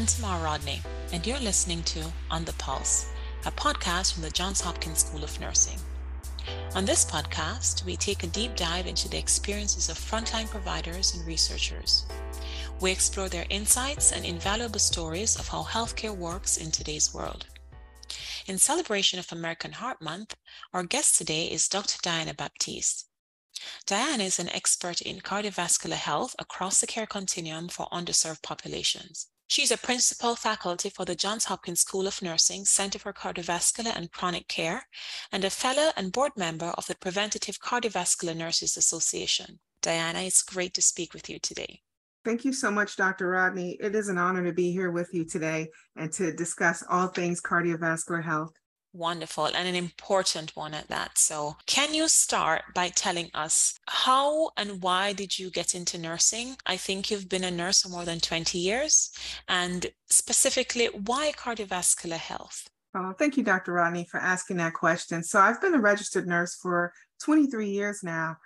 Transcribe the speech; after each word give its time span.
I'm 0.00 0.06
Tamar 0.06 0.42
Rodney, 0.42 0.80
and 1.12 1.26
you're 1.26 1.38
listening 1.40 1.82
to 1.82 2.10
On 2.30 2.42
the 2.46 2.54
Pulse, 2.54 3.12
a 3.44 3.50
podcast 3.50 4.14
from 4.14 4.22
the 4.22 4.30
Johns 4.30 4.62
Hopkins 4.62 5.00
School 5.00 5.22
of 5.22 5.38
Nursing. 5.38 5.78
On 6.74 6.86
this 6.86 7.04
podcast, 7.04 7.84
we 7.84 7.98
take 7.98 8.24
a 8.24 8.28
deep 8.28 8.56
dive 8.56 8.86
into 8.86 9.10
the 9.10 9.18
experiences 9.18 9.90
of 9.90 9.98
frontline 9.98 10.48
providers 10.48 11.14
and 11.14 11.26
researchers. 11.26 12.06
We 12.80 12.90
explore 12.90 13.28
their 13.28 13.44
insights 13.50 14.12
and 14.12 14.24
invaluable 14.24 14.78
stories 14.78 15.36
of 15.36 15.48
how 15.48 15.64
healthcare 15.64 16.16
works 16.16 16.56
in 16.56 16.70
today's 16.70 17.12
world. 17.12 17.48
In 18.46 18.56
celebration 18.56 19.18
of 19.18 19.30
American 19.30 19.72
Heart 19.72 20.00
Month, 20.00 20.34
our 20.72 20.82
guest 20.82 21.18
today 21.18 21.44
is 21.44 21.68
Dr. 21.68 21.98
Diana 22.00 22.32
Baptiste. 22.32 23.06
Diana 23.84 24.24
is 24.24 24.38
an 24.38 24.48
expert 24.48 25.02
in 25.02 25.20
cardiovascular 25.20 25.92
health 25.92 26.34
across 26.38 26.80
the 26.80 26.86
care 26.86 27.06
continuum 27.06 27.68
for 27.68 27.86
underserved 27.92 28.42
populations. 28.42 29.26
She's 29.50 29.72
a 29.72 29.76
principal 29.76 30.36
faculty 30.36 30.90
for 30.90 31.04
the 31.04 31.16
Johns 31.16 31.46
Hopkins 31.46 31.80
School 31.80 32.06
of 32.06 32.22
Nursing 32.22 32.64
Center 32.64 33.00
for 33.00 33.12
Cardiovascular 33.12 33.92
and 33.96 34.12
Chronic 34.12 34.46
Care 34.46 34.86
and 35.32 35.44
a 35.44 35.50
fellow 35.50 35.90
and 35.96 36.12
board 36.12 36.30
member 36.36 36.66
of 36.78 36.86
the 36.86 36.94
Preventative 36.94 37.58
Cardiovascular 37.58 38.36
Nurses 38.36 38.76
Association. 38.76 39.58
Diana, 39.82 40.20
it's 40.20 40.44
great 40.44 40.72
to 40.74 40.82
speak 40.82 41.12
with 41.12 41.28
you 41.28 41.40
today. 41.40 41.80
Thank 42.24 42.44
you 42.44 42.52
so 42.52 42.70
much, 42.70 42.94
Dr. 42.94 43.30
Rodney. 43.30 43.76
It 43.80 43.96
is 43.96 44.08
an 44.08 44.18
honor 44.18 44.44
to 44.44 44.52
be 44.52 44.70
here 44.70 44.92
with 44.92 45.12
you 45.12 45.24
today 45.24 45.66
and 45.96 46.12
to 46.12 46.32
discuss 46.32 46.84
all 46.88 47.08
things 47.08 47.42
cardiovascular 47.42 48.22
health. 48.22 48.52
Wonderful, 48.92 49.46
and 49.46 49.68
an 49.68 49.76
important 49.76 50.56
one 50.56 50.74
at 50.74 50.88
that. 50.88 51.16
So, 51.16 51.56
can 51.66 51.94
you 51.94 52.08
start 52.08 52.62
by 52.74 52.88
telling 52.88 53.30
us 53.34 53.78
how 53.86 54.50
and 54.56 54.82
why 54.82 55.12
did 55.12 55.38
you 55.38 55.48
get 55.48 55.76
into 55.76 55.96
nursing? 55.96 56.56
I 56.66 56.76
think 56.76 57.08
you've 57.08 57.28
been 57.28 57.44
a 57.44 57.52
nurse 57.52 57.82
for 57.82 57.88
more 57.88 58.04
than 58.04 58.18
20 58.18 58.58
years, 58.58 59.12
and 59.48 59.86
specifically, 60.08 60.86
why 60.86 61.30
cardiovascular 61.36 62.16
health? 62.16 62.68
Oh, 62.92 63.14
thank 63.16 63.36
you, 63.36 63.44
Dr. 63.44 63.74
Rodney, 63.74 64.06
for 64.10 64.18
asking 64.18 64.56
that 64.56 64.74
question. 64.74 65.22
So, 65.22 65.38
I've 65.38 65.60
been 65.60 65.74
a 65.74 65.80
registered 65.80 66.26
nurse 66.26 66.56
for 66.56 66.92
23 67.22 67.68
years 67.68 68.02
now. 68.02 68.38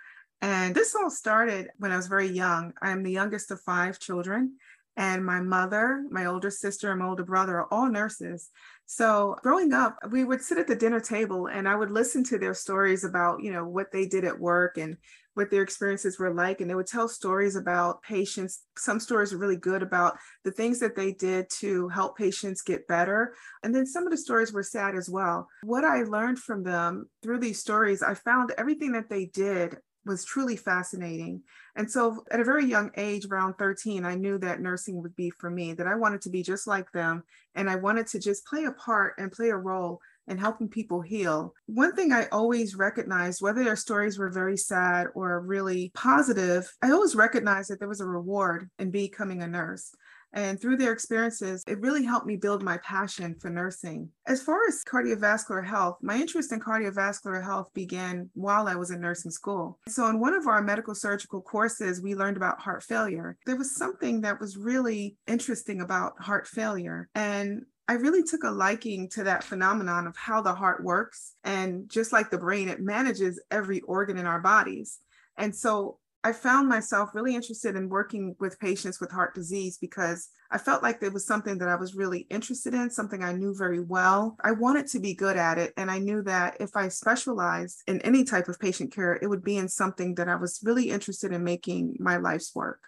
And 0.43 0.75
this 0.75 0.95
all 0.95 1.09
started 1.09 1.69
when 1.79 1.91
I 1.91 1.97
was 1.97 2.07
very 2.07 2.29
young. 2.29 2.75
I'm 2.83 3.03
the 3.03 3.11
youngest 3.11 3.51
of 3.51 3.63
five 3.63 3.99
children, 3.99 4.57
and 4.95 5.25
my 5.25 5.41
mother, 5.41 6.05
my 6.11 6.27
older 6.27 6.51
sister, 6.51 6.91
and 6.91 7.01
my 7.01 7.07
older 7.07 7.25
brother 7.25 7.61
are 7.61 7.73
all 7.73 7.89
nurses. 7.89 8.51
So 8.87 9.37
growing 9.43 9.73
up, 9.73 9.97
we 10.11 10.25
would 10.25 10.43
sit 10.43 10.59
at 10.59 10.67
the 10.67 10.77
dinner 10.77 11.01
table 11.01 11.47
and 11.47 11.69
I 11.69 11.75
would 11.75 11.91
listen 11.91 12.23
to 12.25 12.39
their 12.39 12.55
stories 12.55 13.05
about, 13.05 13.43
you 13.43 13.53
know, 13.53 13.65
what 13.65 13.91
they 13.91 14.07
did 14.07 14.25
at 14.25 14.39
work 14.39 14.77
and 14.77 14.97
what 15.35 15.51
their 15.51 15.63
experiences 15.63 16.19
were 16.19 16.33
like. 16.33 16.61
And 16.61 16.69
they 16.71 16.75
would 16.75 16.87
tell 16.87 17.09
stories 17.09 17.57
about 17.57 18.03
patients. 18.03 18.63
Some 18.77 19.01
stories 19.01 19.33
were 19.33 19.39
really 19.39 19.57
good 19.57 19.83
about 19.83 20.17
the 20.45 20.53
things 20.53 20.79
that 20.81 20.97
they 20.97 21.13
did 21.13 21.49
to 21.61 21.89
help 21.89 22.17
patients 22.17 22.63
get 22.63 22.87
better. 22.87 23.35
And 23.63 23.75
then 23.75 23.87
some 23.87 24.05
of 24.05 24.11
the 24.11 24.19
stories 24.19 24.53
were 24.53 24.63
sad 24.63 24.95
as 24.95 25.09
well. 25.09 25.49
What 25.63 25.85
I 25.85 26.03
learned 26.03 26.39
from 26.39 26.63
them 26.63 27.09
through 27.23 27.41
these 27.41 27.59
stories, 27.59 28.03
I 28.03 28.15
found 28.15 28.53
everything 28.59 28.93
that 28.93 29.09
they 29.09 29.27
did 29.27 29.79
was 30.05 30.25
truly 30.25 30.57
fascinating. 30.57 31.43
And 31.77 31.91
so 31.91 32.25
at 32.31 32.41
a 32.41 32.45
very 32.45 32.65
young 32.65 32.91
age, 32.97 33.27
around 33.27 33.55
13, 33.55 34.05
I 34.05 34.15
knew 34.15 34.39
that 34.39 34.61
nursing 34.61 35.03
would 35.03 35.17
be 35.17 35.31
for 35.31 35.51
me, 35.51 35.73
that 35.75 35.87
I 35.87 35.95
wanted 35.95 36.21
to 36.23 36.31
be 36.31 36.43
just 36.43 36.67
like 36.67 36.91
them. 36.93 37.23
And 37.55 37.69
I 37.69 37.77
wanted 37.77 38.07
to 38.09 38.19
just 38.19 38.47
play 38.47 38.65
a 38.65 38.73
part 38.73 39.15
and 39.19 39.33
play 39.33 39.51
a 39.51 39.57
role 39.57 40.01
in 40.27 40.39
helping 40.39 40.69
people 40.69 41.03
heal. 41.03 41.55
One 41.67 41.95
thing 41.95 42.13
I 42.13 42.27
always 42.33 42.75
recognized, 42.75 43.43
whether 43.43 43.63
their 43.63 43.77
stories 43.77 44.19
were 44.19 44.31
very 44.31 44.57
sad 44.57 45.09
or 45.15 45.41
really 45.41 45.91
positive, 45.95 46.73
I 46.83 46.93
always 46.93 47.15
recognized 47.15 47.71
that 47.71 47.79
there 47.79 47.89
was 47.89 48.01
a 48.01 48.07
reward 48.07 48.71
in 48.79 48.91
becoming 48.91 49.43
a 49.43 49.47
nurse. 49.47 49.95
And 50.35 50.61
through 50.61 50.77
their 50.77 50.93
experiences, 50.93 51.63
it 51.67 51.81
really 51.81 52.05
helped 52.05 52.27
me 52.27 52.37
build 52.37 52.63
my 52.63 52.77
passion 52.79 53.37
for 53.37 53.51
nursing. 53.51 54.11
As 54.27 54.43
far 54.43 54.59
as 54.69 54.83
cardiovascular 54.85 55.65
health, 55.65 55.99
my 56.03 56.17
interest 56.17 56.53
in 56.53 56.61
cardiovascular 56.61 57.43
health 57.43 57.71
began 57.73 58.29
while 58.35 58.67
I 58.67 58.75
was 58.75 58.91
in 58.91 59.01
nursing 59.01 59.31
school. 59.31 59.79
So, 59.89 60.09
in 60.09 60.19
one 60.19 60.35
of 60.35 60.47
our 60.47 60.61
medical 60.61 60.95
surgical 60.95 61.41
courses, 61.41 62.03
we 62.03 62.15
learned 62.17 62.37
about 62.37 62.61
heart 62.61 62.83
failure. 62.83 63.39
There 63.47 63.57
was 63.57 63.77
something 63.77 64.21
that 64.23 64.41
was 64.41 64.57
really 64.57 65.17
interesting 65.27 65.81
about 65.81 66.21
heart 66.21 66.49
failure. 66.49 67.09
And 67.15 67.65
I 67.87 67.95
really 67.95 68.23
took 68.23 68.45
a 68.45 68.51
liking 68.51 69.09
to 69.11 69.25
that 69.25 69.45
phenomenon 69.45 70.07
of 70.07 70.17
how 70.17 70.41
the 70.41 70.55
heart 70.55 70.83
works. 70.83 71.35
And 71.45 71.89
just 71.89 72.13
like 72.13 72.31
the 72.31 72.39
brain, 72.39 72.69
it 72.69 72.81
manages 72.81 73.41
every 73.51 73.81
organ 73.83 74.17
in 74.17 74.27
our 74.27 74.41
bodies. 74.41 75.01
And 75.37 75.55
so 75.55 75.99
I 76.25 76.33
found 76.33 76.71
myself 76.71 77.11
really 77.15 77.35
interested 77.35 77.77
in 77.77 77.91
working 77.91 78.35
with 78.41 78.59
patients 78.59 78.99
with 78.99 79.11
heart 79.11 79.35
disease 79.35 79.77
because 79.77 80.31
I 80.51 80.57
felt 80.57 80.83
like 80.83 80.99
there 80.99 81.11
was 81.11 81.27
something 81.27 81.59
that 81.59 81.69
I 81.69 81.75
was 81.75 81.95
really 81.95 82.21
interested 82.31 82.73
in, 82.73 82.89
something 82.89 83.23
I 83.23 83.35
knew 83.35 83.55
very 83.55 83.81
well. 83.81 84.37
I 84.43 84.53
wanted 84.53 84.87
to 84.89 85.01
be 85.01 85.15
good 85.15 85.37
at 85.37 85.59
it. 85.59 85.75
And 85.77 85.91
I 85.91 85.99
knew 85.99 86.23
that 86.23 86.57
if 86.61 86.71
I 86.77 86.89
specialized 86.89 87.83
in 87.87 88.01
any 88.01 88.25
type 88.25 88.49
of 88.49 88.59
patient 88.59 88.95
care, 88.95 89.19
it 89.21 89.29
would 89.29 89.45
be 89.45 89.59
in 89.59 89.69
something 89.69 90.15
that 90.15 90.31
I 90.31 90.37
was 90.37 90.63
really 90.65 90.89
interested 90.89 91.31
in 91.31 91.45
making 91.45 91.97
my 92.01 92.17
life's 92.17 92.55
work. 92.55 92.81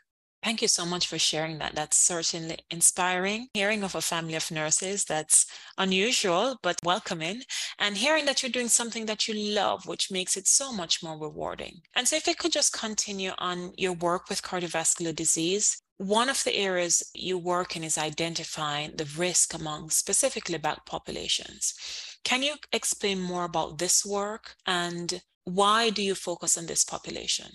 Thank 0.42 0.62
you 0.62 0.68
so 0.68 0.86
much 0.86 1.08
for 1.08 1.18
sharing 1.18 1.58
that. 1.58 1.74
That's 1.74 1.96
certainly 1.96 2.58
inspiring. 2.70 3.48
Hearing 3.54 3.82
of 3.82 3.94
a 3.94 4.00
family 4.00 4.36
of 4.36 4.50
nurses, 4.50 5.04
that's 5.04 5.46
unusual 5.76 6.56
but 6.62 6.78
welcoming. 6.84 7.42
And 7.78 7.96
hearing 7.96 8.26
that 8.26 8.42
you're 8.42 8.52
doing 8.52 8.68
something 8.68 9.06
that 9.06 9.26
you 9.26 9.34
love, 9.34 9.86
which 9.86 10.10
makes 10.10 10.36
it 10.36 10.46
so 10.46 10.72
much 10.72 11.02
more 11.02 11.18
rewarding. 11.18 11.80
And 11.96 12.06
so, 12.06 12.16
if 12.16 12.28
I 12.28 12.34
could 12.34 12.52
just 12.52 12.72
continue 12.72 13.32
on 13.38 13.72
your 13.76 13.94
work 13.94 14.28
with 14.28 14.42
cardiovascular 14.42 15.14
disease, 15.14 15.82
one 15.98 16.28
of 16.28 16.44
the 16.44 16.54
areas 16.54 17.02
you 17.14 17.38
work 17.38 17.74
in 17.74 17.82
is 17.82 17.96
identifying 17.96 18.92
the 18.96 19.08
risk 19.16 19.54
among 19.54 19.90
specifically 19.90 20.58
Black 20.58 20.84
populations. 20.84 21.74
Can 22.22 22.42
you 22.42 22.54
explain 22.72 23.20
more 23.20 23.44
about 23.44 23.78
this 23.78 24.04
work 24.04 24.56
and 24.66 25.22
why 25.44 25.90
do 25.90 26.02
you 26.02 26.14
focus 26.14 26.58
on 26.58 26.66
this 26.66 26.84
population? 26.84 27.52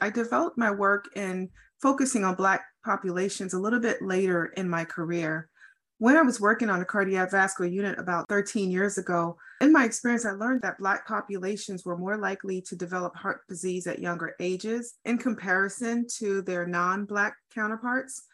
I 0.00 0.10
developed 0.10 0.58
my 0.58 0.70
work 0.70 1.08
in 1.14 1.50
focusing 1.84 2.24
on 2.24 2.34
Black 2.34 2.64
populations 2.82 3.52
a 3.52 3.58
little 3.58 3.78
bit 3.78 4.00
later 4.00 4.46
in 4.56 4.66
my 4.66 4.86
career. 4.86 5.50
When 5.98 6.16
I 6.16 6.22
was 6.22 6.40
working 6.40 6.70
on 6.70 6.80
a 6.80 6.84
cardiovascular 6.86 7.70
unit 7.70 7.98
about 7.98 8.26
13 8.30 8.70
years 8.70 8.96
ago, 8.96 9.36
in 9.60 9.70
my 9.70 9.84
experience, 9.84 10.24
I 10.24 10.30
learned 10.30 10.62
that 10.62 10.78
Black 10.78 11.06
populations 11.06 11.84
were 11.84 11.98
more 11.98 12.16
likely 12.16 12.62
to 12.62 12.74
develop 12.74 13.14
heart 13.14 13.42
disease 13.50 13.86
at 13.86 13.98
younger 13.98 14.34
ages 14.40 14.94
in 15.04 15.18
comparison 15.18 16.06
to 16.16 16.40
their 16.40 16.66
non 16.66 17.04
Black 17.04 17.34
counterparts. 17.54 18.28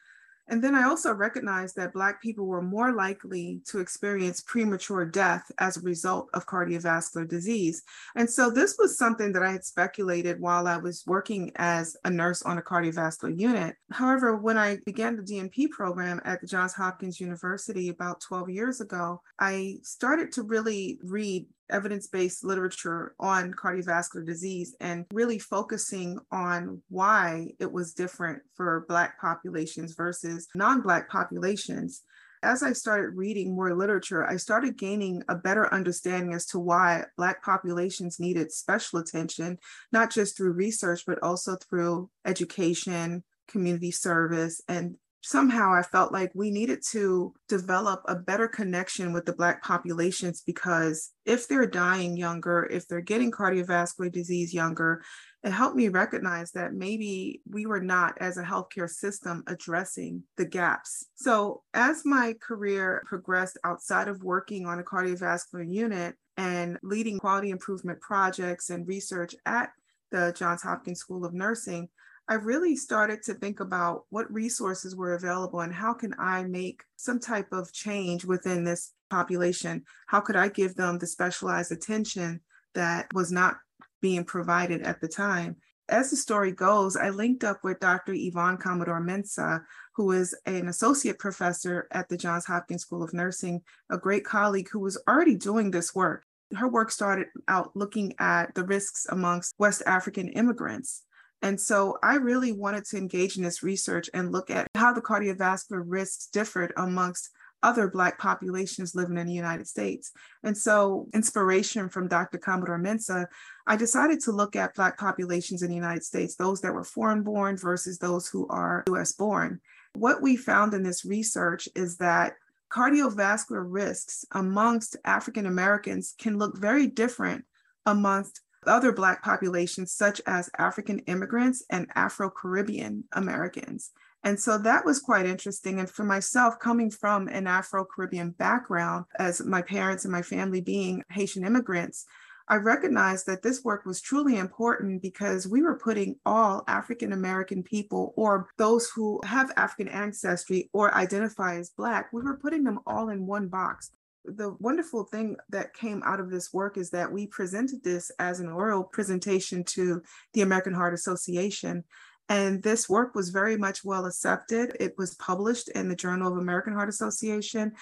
And 0.48 0.62
then 0.62 0.74
I 0.74 0.84
also 0.84 1.12
recognized 1.12 1.76
that 1.76 1.92
Black 1.92 2.20
people 2.20 2.46
were 2.46 2.62
more 2.62 2.92
likely 2.92 3.60
to 3.66 3.78
experience 3.78 4.40
premature 4.40 5.04
death 5.04 5.50
as 5.58 5.76
a 5.76 5.82
result 5.82 6.28
of 6.34 6.46
cardiovascular 6.46 7.28
disease. 7.28 7.82
And 8.16 8.28
so 8.28 8.50
this 8.50 8.76
was 8.78 8.98
something 8.98 9.32
that 9.32 9.42
I 9.42 9.52
had 9.52 9.64
speculated 9.64 10.40
while 10.40 10.66
I 10.66 10.76
was 10.76 11.04
working 11.06 11.52
as 11.56 11.96
a 12.04 12.10
nurse 12.10 12.42
on 12.42 12.58
a 12.58 12.62
cardiovascular 12.62 13.38
unit. 13.38 13.76
However, 13.92 14.36
when 14.36 14.58
I 14.58 14.78
began 14.84 15.16
the 15.16 15.22
DNP 15.22 15.70
program 15.70 16.20
at 16.24 16.40
the 16.40 16.46
Johns 16.46 16.74
Hopkins 16.74 17.20
University 17.20 17.88
about 17.88 18.20
12 18.20 18.50
years 18.50 18.80
ago, 18.80 19.22
I 19.38 19.76
started 19.82 20.32
to 20.32 20.42
really 20.42 20.98
read 21.02 21.46
evidence 21.70 22.06
based 22.06 22.44
literature 22.44 23.14
on 23.19 23.53
cardiovascular 23.53 24.25
disease 24.25 24.75
and 24.81 25.06
really 25.12 25.38
focusing 25.38 26.19
on 26.31 26.82
why 26.88 27.53
it 27.58 27.70
was 27.70 27.94
different 27.94 28.42
for 28.54 28.84
Black 28.88 29.20
populations 29.20 29.94
versus 29.94 30.48
non 30.54 30.81
Black 30.81 31.08
populations. 31.08 32.03
As 32.42 32.62
I 32.62 32.72
started 32.72 33.16
reading 33.16 33.54
more 33.54 33.76
literature, 33.76 34.26
I 34.26 34.36
started 34.36 34.78
gaining 34.78 35.22
a 35.28 35.34
better 35.34 35.72
understanding 35.75 36.32
as 36.32 36.47
to 36.47 36.58
why 36.58 37.04
Black 37.19 37.42
populations 37.44 38.19
needed 38.19 38.50
special 38.50 38.98
attention, 38.98 39.58
not 39.92 40.10
just 40.10 40.37
through 40.37 40.52
research, 40.52 41.02
but 41.06 41.22
also 41.22 41.56
through 41.56 42.08
education, 42.25 43.25
community 43.47 43.91
service, 43.91 44.62
and 44.69 44.97
somehow 45.22 45.72
I 45.72 45.82
felt 45.82 46.12
like 46.12 46.32
we 46.34 46.50
needed 46.50 46.82
to 46.91 47.34
develop 47.49 48.02
a 48.06 48.14
better 48.14 48.49
connection 48.49 49.12
with 49.12 49.26
the 49.26 49.32
Black 49.32 49.62
populations 49.62 50.43
because 50.43 51.11
if 51.26 51.46
they're 51.46 51.67
dying 51.67 52.17
younger, 52.17 52.64
if 52.70 52.88
they're 52.88 53.00
getting 53.00 53.31
cardiovascular 53.31 54.11
disease 54.11 54.55
younger, 54.55 55.02
it 55.43 55.50
helped 55.50 55.76
me 55.76 55.88
recognize 55.88 56.52
that 56.52 56.75
maybe 56.75 57.40
we 57.49 57.64
were 57.64 57.81
not, 57.81 58.17
as 58.20 58.37
a 58.37 58.43
healthcare 58.43 58.88
system, 58.88 59.43
addressing 59.46 60.22
the 60.37 60.44
gaps. 60.44 61.06
So, 61.14 61.62
as 61.72 62.02
my 62.05 62.34
career 62.40 63.02
progressed 63.06 63.58
outside 63.64 64.08
of 64.08 64.22
working 64.22 64.67
on 64.67 64.81
a 64.81 64.84
cardiovascular 64.84 65.67
unit 65.67 66.14
and 66.37 66.78
leading 66.82 67.19
quality 67.19 67.50
improvement 67.50 68.00
projects 68.00 68.69
and 68.69 68.87
research 68.87 69.34
at 69.46 69.70
the 70.11 70.34
Johns 70.37 70.62
Hopkins 70.62 70.99
School 70.99 71.25
of 71.25 71.32
Nursing, 71.32 71.88
I 72.31 72.35
really 72.35 72.77
started 72.77 73.25
to 73.25 73.35
think 73.35 73.59
about 73.59 74.05
what 74.11 74.32
resources 74.32 74.94
were 74.94 75.15
available 75.15 75.62
and 75.62 75.75
how 75.75 75.93
can 75.93 76.15
I 76.17 76.44
make 76.44 76.85
some 76.94 77.19
type 77.19 77.53
of 77.53 77.73
change 77.73 78.25
within 78.25 78.62
this 78.62 78.93
population? 79.11 79.82
How 80.06 80.21
could 80.21 80.37
I 80.37 80.47
give 80.47 80.77
them 80.77 80.99
the 80.99 81.09
specialized 81.09 81.73
attention 81.73 82.41
that 82.77 83.12
was 83.12 83.32
not 83.32 83.56
being 84.00 84.25
provided 84.25 84.82
at 84.82 85.00
the 85.00 85.09
time? 85.09 85.56
As 85.88 86.11
the 86.11 86.17
story 86.17 86.53
goes, 86.53 86.97
I 86.97 87.11
linked 87.11 87.43
up 87.43 87.65
with 87.65 87.81
Dr. 87.81 88.12
Yvonne 88.15 88.59
Commodore 88.59 89.03
Mensah, 89.03 89.65
who 89.97 90.12
is 90.12 90.32
an 90.47 90.69
associate 90.69 91.19
professor 91.19 91.88
at 91.91 92.09
the 92.09 92.17
Johns 92.17 92.47
Hopkins 92.47 92.82
School 92.82 93.03
of 93.03 93.12
Nursing, 93.12 93.61
a 93.91 93.99
great 93.99 94.25
colleague 94.25 94.69
who 94.71 94.79
was 94.79 94.97
already 95.09 95.35
doing 95.35 95.73
this 95.73 95.97
work. 95.97 96.25
Her 96.56 96.69
work 96.69 96.93
started 96.93 97.27
out 97.49 97.75
looking 97.75 98.15
at 98.21 98.55
the 98.55 98.62
risks 98.62 99.09
amongst 99.11 99.53
West 99.59 99.82
African 99.85 100.29
immigrants. 100.29 101.03
And 101.42 101.60
so 101.60 101.98
I 102.02 102.16
really 102.16 102.52
wanted 102.52 102.84
to 102.87 102.96
engage 102.96 103.37
in 103.37 103.42
this 103.42 103.62
research 103.62 104.10
and 104.12 104.32
look 104.32 104.50
at 104.50 104.69
how 104.75 104.92
the 104.92 105.00
cardiovascular 105.00 105.82
risks 105.87 106.26
differed 106.26 106.72
amongst 106.76 107.31
other 107.62 107.88
Black 107.88 108.19
populations 108.19 108.94
living 108.94 109.19
in 109.19 109.26
the 109.26 109.32
United 109.32 109.66
States. 109.66 110.12
And 110.42 110.56
so, 110.56 111.06
inspiration 111.12 111.88
from 111.88 112.08
Dr. 112.08 112.38
Commodore 112.38 112.78
Mensah, 112.78 113.26
I 113.66 113.76
decided 113.76 114.20
to 114.20 114.32
look 114.32 114.56
at 114.56 114.75
Black 114.75 114.98
populations 114.98 115.62
in 115.62 115.69
the 115.69 115.75
United 115.75 116.04
States, 116.04 116.37
those 116.37 116.60
that 116.62 116.72
were 116.72 116.84
foreign 116.84 117.22
born 117.22 117.56
versus 117.56 117.98
those 117.98 118.28
who 118.28 118.46
are 118.48 118.84
US 118.88 119.12
born. 119.12 119.60
What 119.94 120.22
we 120.22 120.36
found 120.36 120.75
in 120.75 120.82
this 120.82 121.04
research 121.04 121.69
is 121.75 121.96
that 121.98 122.34
cardiovascular 122.70 123.64
risks 123.66 124.25
amongst 124.32 124.96
African 125.04 125.46
Americans 125.46 126.14
can 126.19 126.38
look 126.38 126.56
very 126.56 126.86
different 126.86 127.44
amongst 127.84 128.40
other 128.66 128.92
Black 128.92 129.22
populations, 129.22 129.92
such 129.92 130.20
as 130.26 130.50
African 130.58 131.00
immigrants 131.00 131.64
and 131.70 131.86
Afro 131.94 132.30
Caribbean 132.30 133.04
Americans. 133.12 133.92
And 134.22 134.38
so 134.38 134.58
that 134.58 134.84
was 134.84 135.00
quite 135.00 135.26
interesting. 135.26 135.80
And 135.80 135.88
for 135.88 136.04
myself, 136.04 136.58
coming 136.58 136.90
from 136.90 137.28
an 137.28 137.46
Afro 137.46 137.84
Caribbean 137.84 138.30
background, 138.30 139.06
as 139.18 139.42
my 139.44 139.62
parents 139.62 140.04
and 140.04 140.12
my 140.12 140.22
family 140.22 140.60
being 140.60 141.02
Haitian 141.10 141.44
immigrants, 141.44 142.04
I 142.50 142.56
recognized 142.56 143.26
that 143.26 143.42
this 143.42 143.62
work 143.62 143.86
was 143.86 144.00
truly 144.00 144.36
important 144.36 145.02
because 145.02 145.46
we 145.46 145.62
were 145.62 145.78
putting 145.78 146.16
all 146.26 146.64
African 146.66 147.12
American 147.12 147.62
people 147.62 148.12
or 148.16 148.48
those 148.58 148.90
who 148.90 149.20
have 149.24 149.52
African 149.56 149.86
ancestry 149.86 150.68
or 150.72 150.92
identify 150.92 151.58
as 151.58 151.70
Black, 151.70 152.12
we 152.12 152.22
were 152.22 152.38
putting 152.38 152.64
them 152.64 152.80
all 152.88 153.10
in 153.10 153.24
one 153.24 153.46
box. 153.46 153.92
The 154.25 154.55
wonderful 154.61 155.05
thing 155.05 155.37
that 155.49 155.75
came 155.75 156.02
out 156.05 156.20
of 156.20 156.31
this 156.31 156.52
work 156.52 156.76
is 156.76 156.90
that 156.90 157.11
we 157.11 157.26
presented 157.26 157.82
this 157.82 158.11
as 158.19 158.40
an 158.40 158.49
oral 158.49 158.84
presentation 158.84 159.64
to 159.64 160.02
the 160.34 160.43
American 160.43 160.75
Heart 160.75 160.94
Association. 160.94 161.84
And 162.28 162.62
this 162.62 162.88
work 162.88 163.14
was 163.14 163.31
very 163.31 163.56
much 163.56 163.84
well 163.84 164.06
accepted. 164.06 164.76
It 164.78 164.94
was 164.96 165.14
published 165.17 165.69
in 165.70 165.88
the 165.88 165.96
Journal 165.96 166.31
of 166.31 166.38
American 166.38 166.75
Heart 166.75 166.88
Association. 166.88 167.72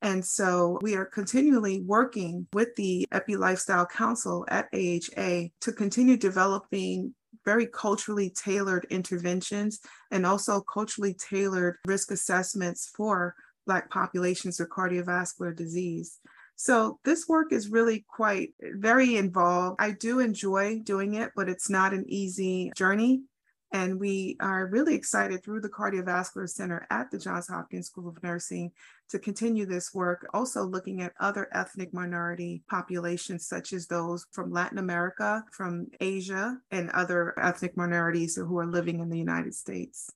And 0.00 0.24
so 0.24 0.78
we 0.80 0.94
are 0.94 1.04
continually 1.04 1.82
working 1.82 2.46
with 2.52 2.74
the 2.76 3.06
Epi 3.10 3.36
Lifestyle 3.36 3.86
Council 3.86 4.46
at 4.48 4.68
AHA 4.72 5.48
to 5.60 5.72
continue 5.72 6.16
developing 6.16 7.14
very 7.44 7.66
culturally 7.66 8.30
tailored 8.30 8.86
interventions 8.90 9.80
and 10.10 10.24
also 10.24 10.60
culturally 10.60 11.14
tailored 11.14 11.76
risk 11.86 12.10
assessments 12.10 12.90
for 12.94 13.34
Black 13.68 13.90
populations 13.90 14.58
with 14.58 14.70
cardiovascular 14.70 15.54
disease. 15.54 16.18
So 16.56 16.98
this 17.04 17.28
work 17.28 17.52
is 17.52 17.68
really 17.68 18.04
quite 18.08 18.54
very 18.60 19.16
involved. 19.16 19.76
I 19.78 19.92
do 19.92 20.18
enjoy 20.18 20.80
doing 20.80 21.14
it, 21.14 21.30
but 21.36 21.48
it's 21.48 21.70
not 21.70 21.92
an 21.92 22.04
easy 22.08 22.72
journey. 22.74 23.22
And 23.70 24.00
we 24.00 24.38
are 24.40 24.66
really 24.66 24.94
excited 24.94 25.44
through 25.44 25.60
the 25.60 25.68
Cardiovascular 25.68 26.48
Center 26.48 26.86
at 26.90 27.10
the 27.10 27.18
Johns 27.18 27.48
Hopkins 27.48 27.88
School 27.88 28.08
of 28.08 28.22
Nursing 28.22 28.72
to 29.10 29.18
continue 29.18 29.66
this 29.66 29.92
work, 29.92 30.26
also 30.32 30.64
looking 30.64 31.02
at 31.02 31.12
other 31.20 31.48
ethnic 31.52 31.92
minority 31.92 32.62
populations, 32.70 33.46
such 33.46 33.74
as 33.74 33.86
those 33.86 34.26
from 34.32 34.50
Latin 34.50 34.78
America, 34.78 35.44
from 35.52 35.88
Asia, 36.00 36.56
and 36.70 36.90
other 36.90 37.38
ethnic 37.38 37.76
minorities 37.76 38.36
who 38.36 38.58
are 38.58 38.66
living 38.66 39.00
in 39.00 39.10
the 39.10 39.18
United 39.18 39.54
States. 39.54 40.10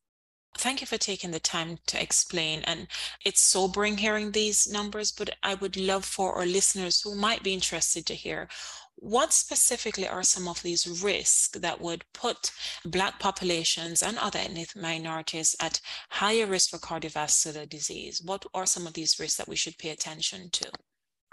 Thank 0.58 0.80
you 0.80 0.86
for 0.86 0.98
taking 0.98 1.30
the 1.30 1.40
time 1.40 1.78
to 1.86 2.00
explain. 2.00 2.62
And 2.64 2.86
it's 3.24 3.40
sobering 3.40 3.98
hearing 3.98 4.30
these 4.30 4.70
numbers, 4.70 5.10
but 5.10 5.30
I 5.42 5.54
would 5.54 5.76
love 5.76 6.04
for 6.04 6.34
our 6.34 6.46
listeners 6.46 7.00
who 7.00 7.14
might 7.14 7.42
be 7.42 7.54
interested 7.54 8.06
to 8.06 8.14
hear 8.14 8.48
what 8.96 9.32
specifically 9.32 10.06
are 10.06 10.22
some 10.22 10.46
of 10.46 10.62
these 10.62 10.86
risks 10.86 11.48
that 11.58 11.80
would 11.80 12.04
put 12.12 12.52
Black 12.84 13.18
populations 13.18 14.02
and 14.02 14.16
other 14.18 14.38
ethnic 14.38 14.76
minorities 14.76 15.56
at 15.58 15.80
higher 16.10 16.46
risk 16.46 16.70
for 16.70 16.78
cardiovascular 16.78 17.68
disease? 17.68 18.22
What 18.22 18.46
are 18.54 18.66
some 18.66 18.86
of 18.86 18.92
these 18.92 19.18
risks 19.18 19.38
that 19.38 19.48
we 19.48 19.56
should 19.56 19.78
pay 19.78 19.90
attention 19.90 20.50
to? 20.50 20.70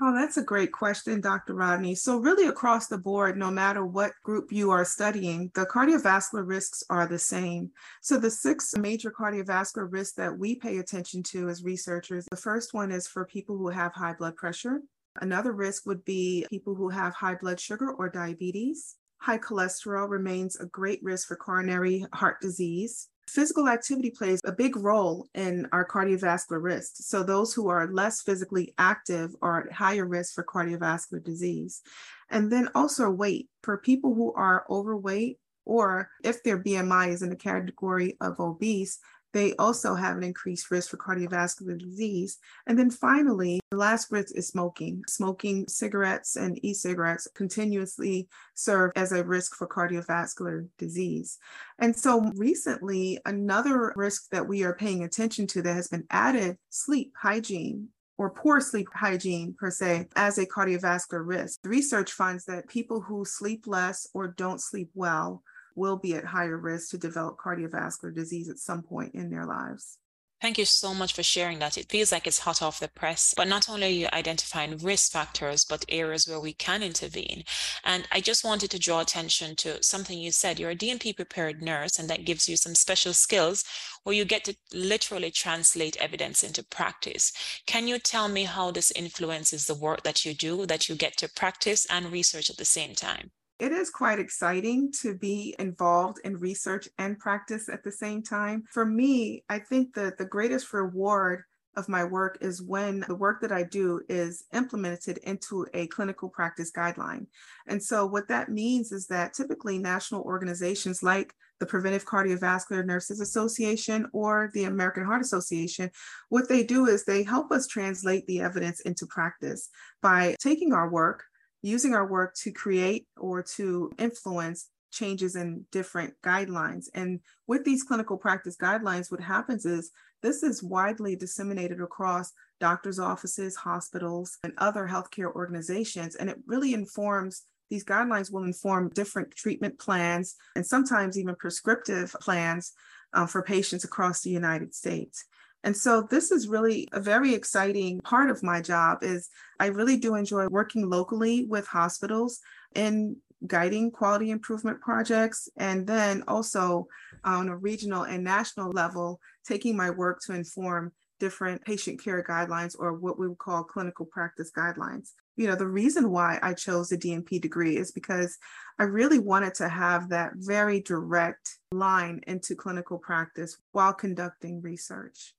Oh, 0.01 0.13
that's 0.13 0.37
a 0.37 0.43
great 0.43 0.71
question, 0.71 1.19
Dr. 1.19 1.55
Rodney. 1.55 1.93
So, 1.93 2.19
really, 2.19 2.47
across 2.47 2.87
the 2.87 2.97
board, 2.97 3.37
no 3.37 3.51
matter 3.51 3.85
what 3.85 4.13
group 4.23 4.49
you 4.49 4.71
are 4.71 4.85
studying, 4.85 5.51
the 5.55 5.65
cardiovascular 5.65 6.47
risks 6.47 6.83
are 6.89 7.05
the 7.05 7.19
same. 7.19 7.71
So, 8.01 8.17
the 8.17 8.31
six 8.31 8.73
major 8.77 9.11
cardiovascular 9.11 9.91
risks 9.91 10.15
that 10.15 10.37
we 10.37 10.55
pay 10.55 10.77
attention 10.77 11.21
to 11.23 11.49
as 11.49 11.63
researchers 11.63 12.25
the 12.31 12.37
first 12.37 12.73
one 12.73 12.91
is 12.91 13.07
for 13.07 13.25
people 13.25 13.57
who 13.57 13.67
have 13.69 13.93
high 13.93 14.13
blood 14.13 14.37
pressure. 14.37 14.79
Another 15.19 15.51
risk 15.51 15.85
would 15.85 16.05
be 16.05 16.45
people 16.49 16.75
who 16.75 16.87
have 16.87 17.13
high 17.13 17.35
blood 17.35 17.59
sugar 17.59 17.91
or 17.91 18.07
diabetes. 18.07 18.95
High 19.17 19.39
cholesterol 19.39 20.09
remains 20.09 20.55
a 20.55 20.65
great 20.67 21.03
risk 21.03 21.27
for 21.27 21.35
coronary 21.35 22.05
heart 22.13 22.39
disease. 22.39 23.09
Physical 23.29 23.67
activity 23.69 24.09
plays 24.09 24.41
a 24.43 24.51
big 24.51 24.75
role 24.75 25.27
in 25.35 25.67
our 25.71 25.87
cardiovascular 25.87 26.61
risk. 26.61 26.93
So, 26.95 27.21
those 27.21 27.53
who 27.53 27.67
are 27.69 27.91
less 27.91 28.21
physically 28.21 28.73
active 28.77 29.35
are 29.41 29.67
at 29.67 29.71
higher 29.71 30.05
risk 30.05 30.33
for 30.33 30.43
cardiovascular 30.43 31.23
disease. 31.23 31.81
And 32.29 32.51
then 32.51 32.69
also 32.73 33.09
weight. 33.09 33.49
For 33.61 33.77
people 33.77 34.15
who 34.15 34.33
are 34.33 34.65
overweight, 34.69 35.37
or 35.65 36.09
if 36.23 36.41
their 36.43 36.61
BMI 36.61 37.09
is 37.09 37.21
in 37.21 37.29
the 37.29 37.35
category 37.35 38.17
of 38.19 38.39
obese, 38.39 38.97
they 39.33 39.55
also 39.55 39.95
have 39.95 40.17
an 40.17 40.23
increased 40.23 40.71
risk 40.71 40.89
for 40.89 40.97
cardiovascular 40.97 41.77
disease. 41.77 42.37
And 42.67 42.77
then 42.77 42.89
finally, 42.89 43.59
the 43.71 43.77
last 43.77 44.11
risk 44.11 44.35
is 44.35 44.47
smoking. 44.47 45.03
Smoking 45.07 45.67
cigarettes 45.67 46.35
and 46.35 46.59
e 46.63 46.73
cigarettes 46.73 47.27
continuously 47.35 48.27
serve 48.55 48.91
as 48.95 49.11
a 49.11 49.23
risk 49.23 49.55
for 49.55 49.67
cardiovascular 49.67 50.67
disease. 50.77 51.37
And 51.77 51.95
so 51.95 52.31
recently, 52.35 53.19
another 53.25 53.93
risk 53.95 54.29
that 54.31 54.47
we 54.47 54.63
are 54.63 54.73
paying 54.73 55.03
attention 55.03 55.47
to 55.47 55.61
that 55.61 55.75
has 55.75 55.87
been 55.87 56.05
added 56.09 56.57
sleep 56.69 57.13
hygiene 57.15 57.89
or 58.17 58.29
poor 58.29 58.59
sleep 58.59 58.87
hygiene 58.93 59.55
per 59.57 59.71
se 59.71 60.07
as 60.15 60.37
a 60.37 60.45
cardiovascular 60.45 61.25
risk. 61.25 61.59
Research 61.63 62.11
finds 62.11 62.45
that 62.45 62.67
people 62.67 62.99
who 62.99 63.23
sleep 63.23 63.65
less 63.65 64.07
or 64.13 64.27
don't 64.27 64.61
sleep 64.61 64.89
well 64.93 65.41
will 65.79 65.97
be 65.97 66.13
at 66.13 66.25
higher 66.25 66.57
risk 66.57 66.91
to 66.91 66.97
develop 66.97 67.37
cardiovascular 67.37 68.13
disease 68.13 68.49
at 68.49 68.59
some 68.59 68.83
point 68.83 69.15
in 69.15 69.31
their 69.31 69.45
lives. 69.45 69.97
Thank 70.41 70.57
you 70.57 70.63
so 70.63 70.93
much 70.93 71.11
for 71.13 71.21
sharing 71.21 71.59
that. 71.59 71.77
It 71.77 71.91
feels 71.91 72.13
like 72.13 72.25
it's 72.25 72.39
hot 72.39 72.61
off 72.61 72.79
the 72.79 72.87
press, 72.87 73.33
but 73.35 73.49
not 73.49 73.69
only 73.69 73.87
are 73.87 73.89
you 73.89 74.07
identifying 74.13 74.77
risk 74.77 75.11
factors, 75.11 75.65
but 75.65 75.83
areas 75.89 76.29
where 76.29 76.39
we 76.39 76.53
can 76.53 76.81
intervene. 76.81 77.43
And 77.83 78.07
I 78.09 78.21
just 78.21 78.45
wanted 78.45 78.71
to 78.71 78.79
draw 78.79 79.01
attention 79.01 79.57
to 79.57 79.83
something 79.83 80.17
you 80.17 80.31
said. 80.31 80.57
You're 80.57 80.69
a 80.69 80.77
DNP 80.77 81.17
prepared 81.17 81.61
nurse, 81.61 81.99
and 81.99 82.09
that 82.09 82.23
gives 82.23 82.47
you 82.47 82.55
some 82.55 82.73
special 82.73 83.11
skills 83.11 83.65
where 84.03 84.15
you 84.15 84.23
get 84.23 84.45
to 84.45 84.55
literally 84.73 85.29
translate 85.29 85.97
evidence 85.97 86.41
into 86.41 86.63
practice. 86.63 87.33
Can 87.65 87.89
you 87.89 87.99
tell 87.99 88.29
me 88.29 88.45
how 88.45 88.71
this 88.71 88.91
influences 88.91 89.65
the 89.65 89.75
work 89.75 90.03
that 90.03 90.23
you 90.23 90.33
do, 90.33 90.65
that 90.67 90.87
you 90.87 90.95
get 90.95 91.17
to 91.17 91.27
practice 91.27 91.85
and 91.89 92.13
research 92.13 92.49
at 92.49 92.55
the 92.55 92.63
same 92.63 92.95
time? 92.95 93.31
It 93.59 93.73
is 93.73 93.89
quite 93.89 94.19
exciting 94.19 94.89
to 95.01 95.15
be 95.15 95.53
involved 95.59 96.19
in 96.23 96.37
research 96.37 96.87
and 96.97 97.19
practice 97.19 97.67
at 97.67 97.83
the 97.83 97.91
same 97.91 98.23
time. 98.23 98.63
For 98.71 98.85
me, 98.85 99.43
I 99.49 99.59
think 99.59 99.93
that 99.95 100.17
the 100.17 100.25
greatest 100.25 100.71
reward 100.71 101.43
of 101.75 101.89
my 101.89 102.03
work 102.03 102.37
is 102.41 102.61
when 102.61 103.01
the 103.07 103.15
work 103.15 103.41
that 103.41 103.51
I 103.51 103.63
do 103.63 104.01
is 104.07 104.45
implemented 104.53 105.17
into 105.19 105.67
a 105.73 105.87
clinical 105.87 106.29
practice 106.29 106.71
guideline. 106.71 107.27
And 107.67 107.83
so, 107.83 108.05
what 108.05 108.29
that 108.29 108.49
means 108.49 108.91
is 108.93 109.07
that 109.07 109.33
typically 109.33 109.77
national 109.77 110.23
organizations 110.23 111.03
like 111.03 111.33
the 111.59 111.65
Preventive 111.65 112.05
Cardiovascular 112.05 112.85
Nurses 112.85 113.19
Association 113.19 114.07
or 114.13 114.49
the 114.53 114.63
American 114.63 115.03
Heart 115.03 115.21
Association, 115.21 115.91
what 116.29 116.47
they 116.47 116.63
do 116.63 116.87
is 116.87 117.03
they 117.03 117.23
help 117.23 117.51
us 117.51 117.67
translate 117.67 118.25
the 118.27 118.39
evidence 118.39 118.79
into 118.81 119.05
practice 119.05 119.69
by 120.01 120.35
taking 120.39 120.71
our 120.71 120.89
work 120.89 121.25
using 121.61 121.93
our 121.93 122.07
work 122.07 122.35
to 122.35 122.51
create 122.51 123.07
or 123.17 123.43
to 123.43 123.91
influence 123.97 124.69
changes 124.91 125.35
in 125.35 125.65
different 125.71 126.13
guidelines. 126.23 126.85
And 126.93 127.19
with 127.47 127.63
these 127.63 127.83
clinical 127.83 128.17
practice 128.17 128.57
guidelines, 128.57 129.11
what 129.11 129.21
happens 129.21 129.65
is 129.65 129.91
this 130.21 130.43
is 130.43 130.63
widely 130.63 131.15
disseminated 131.15 131.81
across 131.81 132.31
doctors' 132.59 132.99
offices, 132.99 133.55
hospitals, 133.55 134.37
and 134.43 134.53
other 134.57 134.87
healthcare 134.87 135.33
organizations. 135.33 136.15
And 136.15 136.29
it 136.29 136.37
really 136.45 136.73
informs 136.73 137.43
these 137.69 137.85
guidelines 137.85 138.31
will 138.31 138.43
inform 138.43 138.89
different 138.89 139.31
treatment 139.35 139.77
plans 139.77 140.35
and 140.55 140.65
sometimes 140.65 141.19
even 141.19 141.35
prescriptive 141.35 142.15
plans 142.19 142.73
uh, 143.13 143.27
for 143.27 143.43
patients 143.43 143.83
across 143.83 144.21
the 144.21 144.31
United 144.31 144.73
States. 144.73 145.25
And 145.63 145.75
so 145.75 146.07
this 146.09 146.31
is 146.31 146.47
really 146.47 146.87
a 146.93 147.01
very 147.01 147.33
exciting 147.33 147.99
part 148.01 148.29
of 148.29 148.43
my 148.43 148.61
job 148.61 148.99
is 149.01 149.29
I 149.59 149.67
really 149.67 149.97
do 149.97 150.15
enjoy 150.15 150.47
working 150.47 150.89
locally 150.89 151.45
with 151.45 151.67
hospitals 151.67 152.39
in 152.75 153.17
guiding 153.47 153.91
quality 153.91 154.31
improvement 154.31 154.81
projects 154.81 155.47
and 155.57 155.87
then 155.87 156.23
also 156.27 156.87
on 157.23 157.49
a 157.49 157.55
regional 157.55 158.03
and 158.03 158.23
national 158.23 158.71
level 158.71 159.19
taking 159.45 159.75
my 159.75 159.89
work 159.89 160.19
to 160.25 160.33
inform 160.33 160.91
different 161.19 161.63
patient 161.65 162.01
care 162.01 162.23
guidelines 162.23 162.75
or 162.79 162.93
what 162.93 163.19
we 163.19 163.27
would 163.27 163.37
call 163.37 163.63
clinical 163.63 164.05
practice 164.05 164.51
guidelines. 164.55 165.11
You 165.35 165.47
know, 165.47 165.55
the 165.55 165.67
reason 165.67 166.11
why 166.11 166.39
I 166.41 166.53
chose 166.53 166.89
the 166.89 166.97
DNP 166.97 167.41
degree 167.41 167.77
is 167.77 167.91
because 167.91 168.37
I 168.77 168.83
really 168.83 169.19
wanted 169.19 169.53
to 169.55 169.69
have 169.69 170.09
that 170.09 170.31
very 170.35 170.81
direct 170.81 171.59
line 171.71 172.21
into 172.27 172.55
clinical 172.55 172.97
practice 172.97 173.57
while 173.71 173.93
conducting 173.93 174.61
research. 174.61 175.33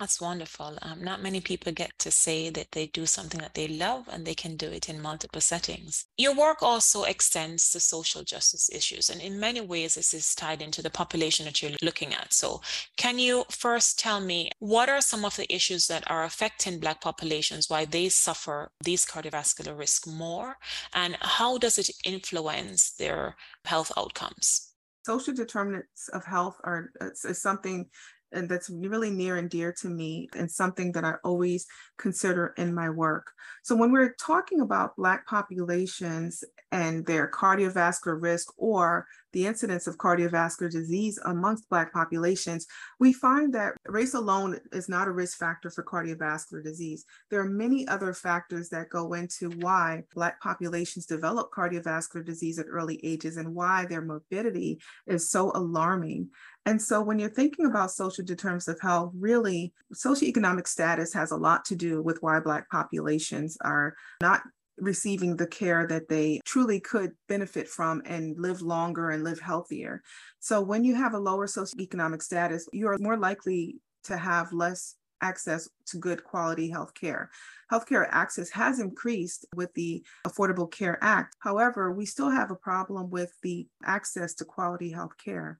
That's 0.00 0.20
wonderful. 0.20 0.78
Um, 0.82 1.02
not 1.02 1.22
many 1.22 1.40
people 1.40 1.72
get 1.72 1.90
to 1.98 2.12
say 2.12 2.50
that 2.50 2.70
they 2.70 2.86
do 2.86 3.04
something 3.04 3.40
that 3.40 3.54
they 3.54 3.66
love 3.66 4.08
and 4.08 4.24
they 4.24 4.34
can 4.34 4.56
do 4.56 4.68
it 4.70 4.88
in 4.88 5.02
multiple 5.02 5.40
settings. 5.40 6.06
Your 6.16 6.36
work 6.36 6.62
also 6.62 7.02
extends 7.02 7.68
to 7.70 7.80
social 7.80 8.22
justice 8.22 8.70
issues, 8.72 9.10
and 9.10 9.20
in 9.20 9.40
many 9.40 9.60
ways, 9.60 9.96
this 9.96 10.14
is 10.14 10.36
tied 10.36 10.62
into 10.62 10.82
the 10.82 10.90
population 10.90 11.46
that 11.46 11.60
you're 11.60 11.72
looking 11.82 12.14
at. 12.14 12.32
So, 12.32 12.60
can 12.96 13.18
you 13.18 13.44
first 13.50 13.98
tell 13.98 14.20
me 14.20 14.50
what 14.60 14.88
are 14.88 15.00
some 15.00 15.24
of 15.24 15.34
the 15.34 15.52
issues 15.52 15.88
that 15.88 16.08
are 16.08 16.22
affecting 16.22 16.78
Black 16.78 17.00
populations, 17.00 17.68
why 17.68 17.84
they 17.84 18.08
suffer 18.08 18.70
these 18.84 19.04
cardiovascular 19.04 19.76
risk 19.76 20.06
more, 20.06 20.58
and 20.94 21.16
how 21.20 21.58
does 21.58 21.76
it 21.76 21.90
influence 22.04 22.92
their 22.92 23.34
health 23.64 23.90
outcomes? 23.96 24.74
Social 25.04 25.34
determinants 25.34 26.08
of 26.12 26.24
health 26.24 26.56
are 26.64 26.90
is 27.00 27.42
something 27.42 27.86
and 28.32 28.48
that's 28.48 28.70
really 28.70 29.10
near 29.10 29.36
and 29.36 29.50
dear 29.50 29.72
to 29.80 29.88
me 29.88 30.28
and 30.36 30.50
something 30.50 30.92
that 30.92 31.04
I 31.04 31.14
always 31.24 31.66
consider 31.98 32.54
in 32.56 32.74
my 32.74 32.90
work. 32.90 33.32
So 33.62 33.76
when 33.76 33.92
we're 33.92 34.14
talking 34.14 34.60
about 34.60 34.96
Black 34.96 35.26
populations 35.26 36.44
and 36.72 37.06
their 37.06 37.30
cardiovascular 37.30 38.20
risk 38.20 38.52
or 38.56 39.06
the 39.32 39.46
incidence 39.46 39.86
of 39.86 39.98
cardiovascular 39.98 40.70
disease 40.70 41.18
amongst 41.24 41.68
Black 41.68 41.92
populations, 41.92 42.66
we 42.98 43.12
find 43.12 43.52
that 43.54 43.74
race 43.86 44.14
alone 44.14 44.58
is 44.72 44.88
not 44.88 45.08
a 45.08 45.12
risk 45.12 45.38
factor 45.38 45.70
for 45.70 45.84
cardiovascular 45.84 46.62
disease. 46.62 47.04
There 47.30 47.40
are 47.40 47.48
many 47.48 47.86
other 47.88 48.12
factors 48.14 48.68
that 48.70 48.90
go 48.90 49.12
into 49.12 49.50
why 49.50 50.04
Black 50.14 50.40
populations 50.40 51.06
develop 51.06 51.50
cardiovascular 51.52 52.24
disease 52.24 52.58
at 52.58 52.66
early 52.68 53.00
ages 53.04 53.36
and 53.36 53.54
why 53.54 53.86
their 53.86 54.02
morbidity 54.02 54.80
is 55.06 55.30
so 55.30 55.52
alarming. 55.54 56.30
And 56.66 56.80
so 56.80 57.00
when 57.00 57.18
you're 57.18 57.30
thinking 57.30 57.66
about 57.66 57.92
social 57.92 58.24
determinants 58.24 58.68
of 58.68 58.80
health, 58.80 59.12
really 59.18 59.72
socioeconomic 59.94 60.66
status 60.66 61.14
has 61.14 61.30
a 61.30 61.36
lot 61.36 61.64
to 61.66 61.76
do 61.76 62.02
with 62.02 62.18
why 62.20 62.40
Black 62.40 62.68
populations 62.70 63.56
are 63.62 63.94
not 64.20 64.42
receiving 64.80 65.36
the 65.36 65.46
care 65.46 65.86
that 65.86 66.08
they 66.08 66.40
truly 66.44 66.80
could 66.80 67.12
benefit 67.28 67.68
from 67.68 68.02
and 68.04 68.38
live 68.38 68.62
longer 68.62 69.10
and 69.10 69.24
live 69.24 69.40
healthier. 69.40 70.02
So 70.40 70.60
when 70.60 70.84
you 70.84 70.94
have 70.94 71.14
a 71.14 71.18
lower 71.18 71.46
socioeconomic 71.46 72.22
status, 72.22 72.68
you 72.72 72.88
are 72.88 72.98
more 72.98 73.16
likely 73.16 73.76
to 74.04 74.16
have 74.16 74.52
less 74.52 74.96
access 75.20 75.68
to 75.86 75.98
good 75.98 76.22
quality 76.24 76.70
health 76.70 76.94
care. 76.94 77.30
Healthcare 77.72 78.06
access 78.10 78.50
has 78.50 78.78
increased 78.78 79.46
with 79.54 79.72
the 79.74 80.02
Affordable 80.26 80.70
Care 80.70 80.98
Act. 81.02 81.36
However, 81.40 81.92
we 81.92 82.06
still 82.06 82.30
have 82.30 82.50
a 82.50 82.56
problem 82.56 83.10
with 83.10 83.32
the 83.42 83.66
access 83.84 84.34
to 84.34 84.44
quality 84.44 84.90
health 84.90 85.12
care. 85.22 85.58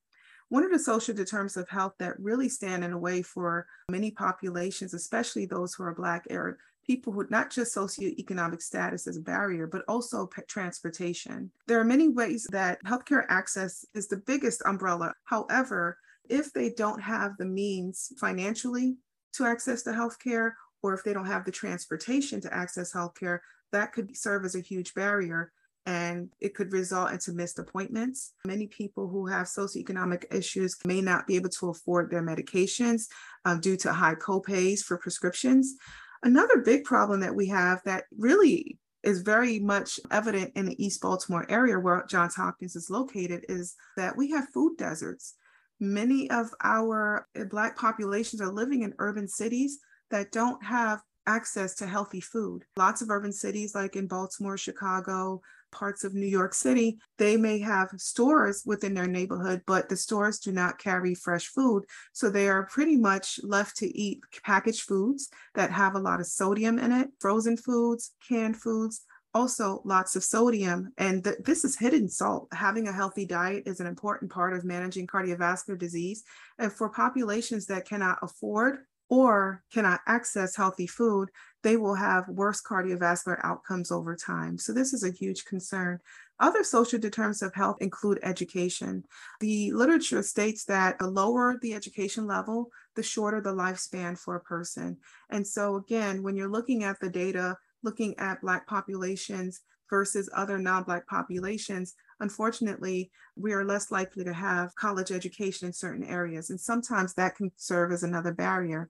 One 0.49 0.65
of 0.65 0.71
the 0.71 0.79
social 0.79 1.15
determinants 1.15 1.59
of 1.59 1.69
health 1.69 1.95
that 1.99 2.19
really 2.19 2.49
stand 2.49 2.83
in 2.83 2.93
the 2.93 2.99
way 2.99 3.21
for 3.21 3.67
many 3.91 4.11
populations, 4.11 4.95
especially 4.95 5.45
those 5.45 5.75
who 5.75 5.83
are 5.83 5.95
Black, 5.95 6.27
are 6.31 6.59
people 6.89 7.13
who 7.13 7.27
not 7.29 7.51
just 7.51 7.77
socioeconomic 7.77 8.63
status 8.63 9.07
as 9.07 9.19
a 9.19 9.21
barrier, 9.21 9.67
but 9.67 9.85
also 9.89 10.29
transportation. 10.49 11.51
There 11.67 11.79
are 11.79 11.85
many 11.85 12.09
ways 12.09 12.47
that 12.51 12.83
healthcare 12.85 13.27
access 13.29 13.85
is 13.95 14.09
the 14.09 14.17
biggest 14.17 14.63
umbrella. 14.65 15.13
However, 15.25 15.99
if 16.31 16.51
they 16.55 16.71
don't 16.71 17.01
have 17.01 17.33
the 17.37 17.45
means 17.45 18.11
financially 18.19 18.97
to 19.35 19.45
access 19.45 19.83
the 19.83 19.93
healthcare, 19.93 20.53
or 20.83 20.95
if 20.95 21.05
they 21.05 21.13
don't 21.13 21.27
have 21.27 21.45
the 21.45 21.53
transportation 21.53 22.41
to 22.41 22.55
access 22.55 22.95
healthcare, 22.95 23.41
that 23.73 23.93
could 23.93 24.17
serve 24.17 24.47
as 24.47 24.55
a 24.55 24.61
huge 24.61 24.95
barrier 24.95 25.53
and 25.85 26.31
it 26.41 26.55
could 26.55 26.73
result 26.73 27.13
into 27.13 27.33
missed 27.33 27.59
appointments. 27.59 28.33
Many 28.47 28.67
people 28.67 29.09
who 29.09 29.27
have 29.27 29.47
socioeconomic 29.47 30.25
issues 30.35 30.77
may 30.85 31.01
not 31.01 31.27
be 31.27 31.37
able 31.37 31.51
to 31.51 31.69
afford 31.69 32.11
their 32.11 32.23
medications 32.23 33.09
um, 33.45 33.61
due 33.61 33.77
to 33.79 33.93
high 33.93 34.15
copays 34.15 34.81
for 34.81 34.99
prescriptions. 34.99 35.77
Another 36.23 36.59
big 36.59 36.85
problem 36.85 37.21
that 37.21 37.35
we 37.35 37.47
have 37.49 37.81
that 37.85 38.05
really 38.17 38.79
is 39.03 39.23
very 39.23 39.61
much 39.61 40.01
evident 40.11 40.53
in 40.57 40.67
the 40.67 40.85
East 40.85 41.01
Baltimore 41.01 41.47
area 41.49 41.79
where 41.79 42.05
Johns 42.09 42.35
Hopkins 42.35 42.75
is 42.75 42.91
located 42.91 43.45
is 43.49 43.77
that 43.97 44.17
we 44.17 44.31
have 44.31 44.49
food 44.49 44.77
deserts. 44.77 45.35
Many 45.81 46.29
of 46.31 46.51
our 46.63 47.27
Black 47.49 47.77
populations 47.77 48.41
are 48.41 48.53
living 48.53 48.83
in 48.83 48.95
urban 48.99 49.29
cities 49.29 49.79
that 50.11 50.33
don't 50.33 50.63
have 50.65 51.01
access 51.27 51.75
to 51.77 51.87
healthy 51.87 52.21
food. 52.21 52.65
Lots 52.77 53.03
of 53.03 53.11
urban 53.11 53.33
cities, 53.33 53.75
like 53.75 53.95
in 53.95 54.09
Baltimore, 54.09 54.57
Chicago, 54.57 55.41
parts 55.71 56.05
of 56.05 56.15
New 56.15 56.27
York 56.27 56.55
City, 56.55 56.99
they 57.19 57.37
may 57.37 57.59
have 57.59 57.91
stores 57.97 58.63
within 58.67 58.95
their 58.95 59.07
neighborhood, 59.07 59.63
but 59.67 59.89
the 59.89 59.97
stores 59.97 60.39
do 60.39 60.53
not 60.53 60.79
carry 60.79 61.15
fresh 61.15 61.49
food. 61.49 61.85
So 62.13 62.31
they 62.31 62.49
are 62.49 62.67
pretty 62.67 62.97
much 62.97 63.41
left 63.43 63.77
to 63.79 63.99
eat 63.99 64.23
packaged 64.45 64.83
foods 64.83 65.29
that 65.55 65.71
have 65.71 65.95
a 65.95 66.01
lot 66.01 66.21
of 66.21 66.27
sodium 66.27 66.79
in 66.79 66.93
it, 66.93 67.09
frozen 67.21 67.57
foods, 67.57 68.13
canned 68.27 68.57
foods, 68.57 69.03
also 69.35 69.83
lots 69.85 70.17
of 70.17 70.25
sodium. 70.25 70.93
And 70.99 71.23
th- 71.23 71.37
this 71.45 71.65
is 71.65 71.79
hidden 71.79 72.09
salt. 72.09 72.49
Having 72.53 72.89
a 72.89 72.93
healthy 72.93 73.27
diet 73.27 73.65
is 73.67 73.81
an 73.81 73.87
important 73.87 74.31
part 74.31 74.55
of 74.55 74.65
managing 74.65 75.07
cardiovascular 75.07 75.79
disease. 75.79 76.25
And 76.59 76.73
for 76.73 76.89
populations 76.89 77.67
that 77.67 77.89
cannot 77.89 78.19
afford 78.23 78.79
or 79.09 79.63
cannot 79.73 80.01
access 80.07 80.55
healthy 80.57 80.87
food, 80.87 81.31
they 81.63 81.77
will 81.77 81.95
have 81.95 82.29
worse 82.29 82.63
cardiovascular 82.63 83.39
outcomes 83.43 83.91
over 83.91 84.15
time. 84.15 84.59
So, 84.59 84.73
this 84.73 84.93
is 84.93 85.03
a 85.03 85.11
huge 85.11 85.45
concern. 85.45 85.99
Other 86.41 86.63
social 86.63 87.01
determinants 87.01 87.43
of 87.43 87.55
health 87.55 87.79
include 87.81 88.21
education. 88.23 89.03
The 89.41 89.73
literature 89.73 90.23
states 90.23 90.65
that 90.67 90.99
the 90.99 91.09
lower 91.09 91.59
the 91.61 91.75
education 91.75 92.27
level, 92.27 92.71
the 92.95 93.03
shorter 93.03 93.41
the 93.41 93.53
lifespan 93.53 94.17
for 94.17 94.37
a 94.37 94.41
person. 94.41 94.99
And 95.31 95.47
so, 95.47 95.77
again, 95.77 96.23
when 96.23 96.37
you're 96.37 96.51
looking 96.51 96.85
at 96.85 97.01
the 97.01 97.11
data, 97.11 97.57
looking 97.83 98.17
at 98.19 98.41
Black 98.41 98.67
populations 98.69 99.63
versus 99.91 100.31
other 100.33 100.59
non 100.59 100.85
Black 100.85 101.07
populations, 101.09 101.95
unfortunately, 102.21 103.11
we 103.37 103.53
are 103.53 103.65
less 103.65 103.91
likely 103.91 104.25
to 104.25 104.33
have 104.33 104.75
college 104.75 105.11
education 105.11 105.67
in 105.67 105.73
certain 105.73 106.05
areas. 106.05 106.51
And 106.51 106.61
sometimes 106.61 107.15
that 107.15 107.37
can 107.37 107.51
serve 107.57 107.93
as 107.93 108.03
another 108.03 108.33
barrier. 108.33 108.89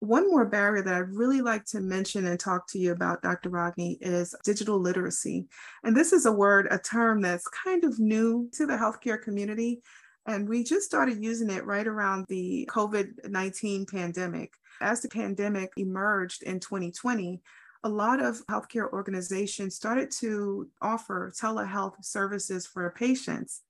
One 0.00 0.30
more 0.30 0.46
barrier 0.46 0.82
that 0.82 0.94
I'd 0.94 1.10
really 1.10 1.42
like 1.42 1.66
to 1.66 1.80
mention 1.80 2.26
and 2.26 2.40
talk 2.40 2.66
to 2.68 2.78
you 2.78 2.92
about, 2.92 3.22
Dr. 3.22 3.50
Rodney, 3.50 3.98
is 4.00 4.34
digital 4.44 4.78
literacy. 4.78 5.46
And 5.84 5.94
this 5.94 6.12
is 6.12 6.24
a 6.24 6.32
word, 6.32 6.68
a 6.70 6.78
term 6.78 7.20
that's 7.20 7.46
kind 7.48 7.84
of 7.84 7.98
new 7.98 8.48
to 8.54 8.64
the 8.64 8.76
healthcare 8.76 9.20
community. 9.20 9.82
And 10.26 10.48
we 10.48 10.64
just 10.64 10.86
started 10.86 11.22
using 11.22 11.50
it 11.50 11.66
right 11.66 11.86
around 11.86 12.26
the 12.28 12.68
COVID 12.70 13.28
19 13.28 13.86
pandemic. 13.86 14.54
As 14.80 15.02
the 15.02 15.08
pandemic 15.08 15.72
emerged 15.76 16.44
in 16.44 16.60
2020, 16.60 17.42
a 17.82 17.88
lot 17.88 18.22
of 18.22 18.44
healthcare 18.46 18.90
organizations 18.92 19.74
started 19.74 20.10
to 20.20 20.68
offer 20.82 21.32
telehealth 21.38 21.94
services 22.02 22.66
for 22.66 22.90
patients. 22.90 23.62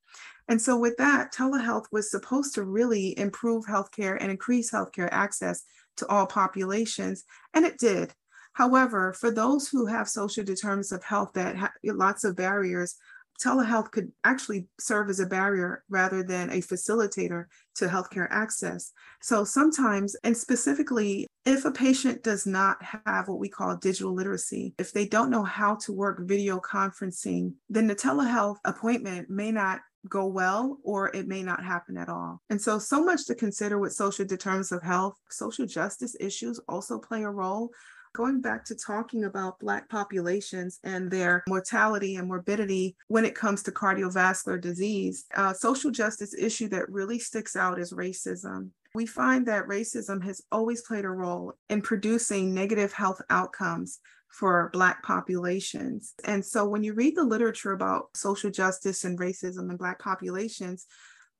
And 0.48 0.60
so, 0.60 0.76
with 0.76 0.96
that, 0.96 1.32
telehealth 1.32 1.86
was 1.92 2.10
supposed 2.10 2.54
to 2.56 2.64
really 2.64 3.16
improve 3.18 3.66
healthcare 3.66 4.16
and 4.20 4.30
increase 4.30 4.70
healthcare 4.70 5.08
access 5.12 5.62
to 5.98 6.06
all 6.08 6.26
populations, 6.26 7.24
and 7.54 7.64
it 7.64 7.78
did. 7.78 8.12
However, 8.54 9.12
for 9.12 9.30
those 9.30 9.68
who 9.68 9.86
have 9.86 10.08
social 10.08 10.44
determinants 10.44 10.90
of 10.92 11.04
health 11.04 11.32
that 11.34 11.56
have 11.56 11.70
lots 11.84 12.24
of 12.24 12.36
barriers, 12.36 12.96
telehealth 13.42 13.90
could 13.90 14.12
actually 14.24 14.68
serve 14.78 15.10
as 15.10 15.20
a 15.20 15.26
barrier 15.26 15.82
rather 15.88 16.22
than 16.22 16.50
a 16.50 16.60
facilitator 16.60 17.46
to 17.76 17.86
healthcare 17.86 18.28
access. 18.30 18.92
So 19.22 19.44
sometimes, 19.44 20.16
and 20.24 20.36
specifically, 20.36 21.26
if 21.46 21.64
a 21.64 21.70
patient 21.70 22.22
does 22.22 22.46
not 22.46 22.76
have 22.82 23.28
what 23.28 23.38
we 23.38 23.48
call 23.48 23.76
digital 23.76 24.14
literacy, 24.14 24.74
if 24.78 24.92
they 24.92 25.06
don't 25.06 25.30
know 25.30 25.44
how 25.44 25.76
to 25.76 25.92
work 25.92 26.20
video 26.22 26.60
conferencing, 26.60 27.54
then 27.68 27.86
the 27.86 27.94
telehealth 27.94 28.58
appointment 28.64 29.30
may 29.30 29.50
not 29.50 29.80
go 30.08 30.26
well 30.26 30.78
or 30.82 31.14
it 31.14 31.28
may 31.28 31.42
not 31.42 31.64
happen 31.64 31.96
at 31.96 32.08
all. 32.08 32.40
And 32.50 32.60
so, 32.60 32.78
so 32.78 33.04
much 33.04 33.26
to 33.26 33.34
consider 33.34 33.78
with 33.78 33.92
social 33.92 34.24
determinants 34.24 34.72
of 34.72 34.82
health. 34.82 35.14
Social 35.30 35.66
justice 35.66 36.16
issues 36.18 36.60
also 36.68 36.98
play 36.98 37.22
a 37.22 37.30
role. 37.30 37.70
Going 38.12 38.40
back 38.40 38.64
to 38.66 38.74
talking 38.74 39.24
about 39.24 39.60
Black 39.60 39.88
populations 39.88 40.80
and 40.82 41.10
their 41.10 41.44
mortality 41.48 42.16
and 42.16 42.26
morbidity 42.26 42.96
when 43.06 43.24
it 43.24 43.36
comes 43.36 43.62
to 43.62 43.70
cardiovascular 43.70 44.60
disease, 44.60 45.26
a 45.36 45.54
social 45.54 45.92
justice 45.92 46.34
issue 46.34 46.68
that 46.68 46.90
really 46.90 47.20
sticks 47.20 47.54
out 47.54 47.78
is 47.78 47.92
racism. 47.92 48.70
We 48.96 49.06
find 49.06 49.46
that 49.46 49.68
racism 49.68 50.24
has 50.24 50.42
always 50.50 50.82
played 50.82 51.04
a 51.04 51.10
role 51.10 51.54
in 51.68 51.82
producing 51.82 52.52
negative 52.52 52.92
health 52.92 53.22
outcomes 53.30 54.00
for 54.28 54.70
Black 54.72 55.04
populations. 55.04 56.14
And 56.24 56.44
so 56.44 56.66
when 56.66 56.82
you 56.82 56.94
read 56.94 57.16
the 57.16 57.24
literature 57.24 57.72
about 57.72 58.08
social 58.14 58.50
justice 58.50 59.04
and 59.04 59.18
racism 59.18 59.70
in 59.70 59.76
Black 59.76 60.00
populations, 60.00 60.86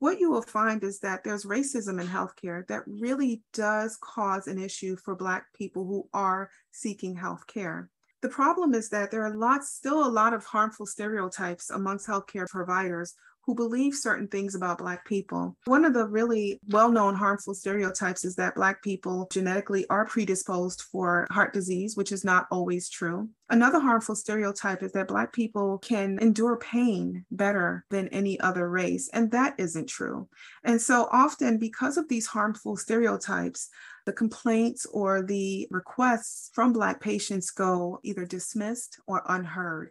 what 0.00 0.19
you 0.19 0.30
will 0.30 0.42
find 0.42 0.83
is 0.83 0.99
that 1.00 1.23
there's 1.23 1.45
racism 1.45 2.00
in 2.00 2.09
healthcare 2.09 2.66
that 2.69 2.83
really 2.87 3.42
does 3.52 3.99
cause 4.00 4.47
an 4.47 4.59
issue 4.59 4.97
for 4.97 5.14
Black 5.14 5.45
people 5.54 5.85
who 5.85 6.09
are 6.14 6.50
seeking 6.73 7.14
healthcare. 7.14 7.87
The 8.23 8.30
problem 8.30 8.75
is 8.75 8.88
that 8.90 9.11
there 9.11 9.25
are 9.25 9.37
lots, 9.37 9.71
still 9.71 10.07
a 10.07 10.09
lot 10.09 10.33
of 10.33 10.45
harmful 10.45 10.87
stereotypes 10.87 11.71
amongst 11.71 12.07
healthcare 12.07 12.49
providers 12.49 13.14
who 13.44 13.54
believe 13.54 13.94
certain 13.94 14.28
things 14.28 14.54
about 14.54 14.78
Black 14.78 15.04
people. 15.04 15.56
One 15.64 15.85
of 15.85 15.94
the 15.94 16.06
really 16.06 16.61
well 16.68 16.90
known 16.90 17.14
harmful 17.14 17.54
stereotypes 17.54 18.25
is 18.25 18.37
that 18.37 18.54
Black 18.54 18.82
people 18.82 19.28
genetically 19.32 19.87
are 19.88 20.06
predisposed 20.06 20.82
for 20.82 21.26
heart 21.30 21.52
disease, 21.52 21.97
which 21.97 22.12
is 22.12 22.25
not 22.25 22.47
always 22.50 22.88
true. 22.88 23.28
Another 23.49 23.80
harmful 23.80 24.14
stereotype 24.14 24.82
is 24.82 24.92
that 24.92 25.09
Black 25.09 25.32
people 25.32 25.78
can 25.78 26.18
endure 26.20 26.56
pain 26.56 27.25
better 27.32 27.85
than 27.90 28.09
any 28.09 28.38
other 28.38 28.68
race, 28.68 29.09
and 29.12 29.30
that 29.32 29.54
isn't 29.59 29.88
true. 29.88 30.28
And 30.62 30.80
so 30.80 31.09
often, 31.11 31.59
because 31.59 31.97
of 31.97 32.09
these 32.09 32.26
harmful 32.26 32.76
stereotypes, 32.76 33.68
the 34.06 34.12
complaints 34.12 34.87
or 34.87 35.23
the 35.23 35.66
requests 35.70 36.50
from 36.54 36.73
Black 36.73 37.00
patients 37.00 37.50
go 37.50 37.99
either 38.02 38.25
dismissed 38.25 39.00
or 39.06 39.23
unheard. 39.28 39.90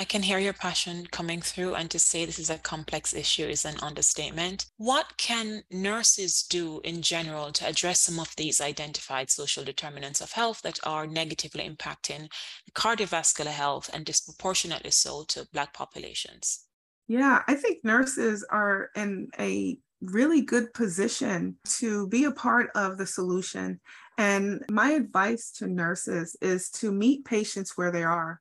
I 0.00 0.04
can 0.04 0.22
hear 0.22 0.38
your 0.38 0.54
passion 0.54 1.06
coming 1.10 1.42
through, 1.42 1.74
and 1.74 1.90
to 1.90 1.98
say 1.98 2.24
this 2.24 2.38
is 2.38 2.48
a 2.48 2.56
complex 2.56 3.12
issue 3.12 3.44
is 3.44 3.66
an 3.66 3.74
understatement. 3.82 4.64
What 4.78 5.18
can 5.18 5.62
nurses 5.70 6.42
do 6.42 6.80
in 6.84 7.02
general 7.02 7.52
to 7.52 7.66
address 7.66 8.00
some 8.00 8.18
of 8.18 8.34
these 8.36 8.62
identified 8.62 9.28
social 9.28 9.62
determinants 9.62 10.22
of 10.22 10.32
health 10.32 10.62
that 10.62 10.78
are 10.84 11.06
negatively 11.06 11.68
impacting 11.68 12.30
cardiovascular 12.72 13.50
health 13.50 13.90
and 13.92 14.06
disproportionately 14.06 14.90
so 14.90 15.24
to 15.28 15.46
Black 15.52 15.74
populations? 15.74 16.64
Yeah, 17.06 17.42
I 17.46 17.54
think 17.54 17.84
nurses 17.84 18.42
are 18.50 18.88
in 18.96 19.28
a 19.38 19.76
really 20.00 20.40
good 20.40 20.72
position 20.72 21.56
to 21.80 22.08
be 22.08 22.24
a 22.24 22.32
part 22.32 22.70
of 22.74 22.96
the 22.96 23.04
solution. 23.04 23.78
And 24.16 24.64
my 24.70 24.92
advice 24.92 25.50
to 25.58 25.66
nurses 25.66 26.38
is 26.40 26.70
to 26.80 26.90
meet 26.90 27.26
patients 27.26 27.76
where 27.76 27.92
they 27.92 28.02
are 28.02 28.40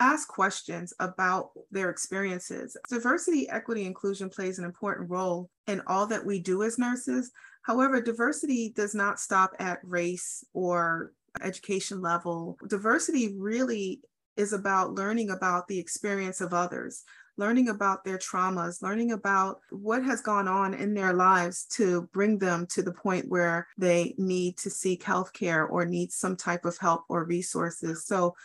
ask 0.00 0.28
questions 0.28 0.92
about 1.00 1.50
their 1.70 1.90
experiences. 1.90 2.76
Diversity, 2.88 3.48
equity, 3.48 3.84
inclusion 3.84 4.28
plays 4.28 4.58
an 4.58 4.64
important 4.64 5.10
role 5.10 5.50
in 5.66 5.82
all 5.86 6.06
that 6.06 6.24
we 6.24 6.38
do 6.38 6.62
as 6.62 6.78
nurses. 6.78 7.30
However, 7.62 8.00
diversity 8.00 8.72
does 8.76 8.94
not 8.94 9.18
stop 9.18 9.52
at 9.58 9.80
race 9.82 10.44
or 10.52 11.12
education 11.42 12.00
level. 12.00 12.56
Diversity 12.68 13.34
really 13.38 14.00
is 14.36 14.52
about 14.52 14.94
learning 14.94 15.30
about 15.30 15.66
the 15.66 15.78
experience 15.78 16.40
of 16.40 16.52
others, 16.52 17.04
learning 17.38 17.68
about 17.68 18.04
their 18.04 18.18
traumas, 18.18 18.82
learning 18.82 19.12
about 19.12 19.60
what 19.70 20.02
has 20.04 20.20
gone 20.20 20.46
on 20.46 20.74
in 20.74 20.94
their 20.94 21.12
lives 21.12 21.64
to 21.64 22.08
bring 22.12 22.38
them 22.38 22.66
to 22.66 22.82
the 22.82 22.92
point 22.92 23.28
where 23.28 23.66
they 23.78 24.14
need 24.18 24.56
to 24.58 24.70
seek 24.70 25.02
healthcare 25.02 25.68
or 25.68 25.84
need 25.84 26.12
some 26.12 26.36
type 26.36 26.64
of 26.64 26.76
help 26.78 27.04
or 27.08 27.24
resources. 27.24 28.04
So 28.06 28.36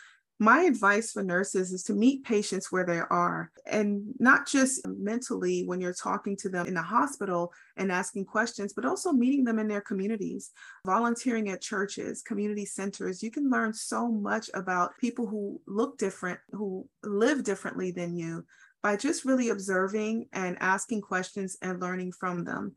my 0.42 0.62
advice 0.62 1.12
for 1.12 1.22
nurses 1.22 1.72
is 1.72 1.84
to 1.84 1.92
meet 1.92 2.24
patients 2.24 2.72
where 2.72 2.84
they 2.84 2.98
are 2.98 3.52
and 3.64 4.02
not 4.18 4.44
just 4.44 4.84
mentally 4.88 5.64
when 5.66 5.80
you're 5.80 5.94
talking 5.94 6.36
to 6.36 6.48
them 6.48 6.66
in 6.66 6.74
the 6.74 6.82
hospital 6.82 7.52
and 7.76 7.92
asking 7.92 8.24
questions, 8.24 8.72
but 8.72 8.84
also 8.84 9.12
meeting 9.12 9.44
them 9.44 9.60
in 9.60 9.68
their 9.68 9.80
communities, 9.80 10.50
volunteering 10.84 11.48
at 11.48 11.62
churches, 11.62 12.22
community 12.22 12.64
centers. 12.64 13.22
You 13.22 13.30
can 13.30 13.50
learn 13.50 13.72
so 13.72 14.08
much 14.08 14.50
about 14.52 14.98
people 14.98 15.28
who 15.28 15.60
look 15.68 15.96
different, 15.96 16.40
who 16.50 16.88
live 17.04 17.44
differently 17.44 17.92
than 17.92 18.16
you 18.16 18.44
by 18.82 18.96
just 18.96 19.24
really 19.24 19.50
observing 19.50 20.26
and 20.32 20.56
asking 20.58 21.02
questions 21.02 21.56
and 21.62 21.80
learning 21.80 22.10
from 22.18 22.42
them. 22.42 22.74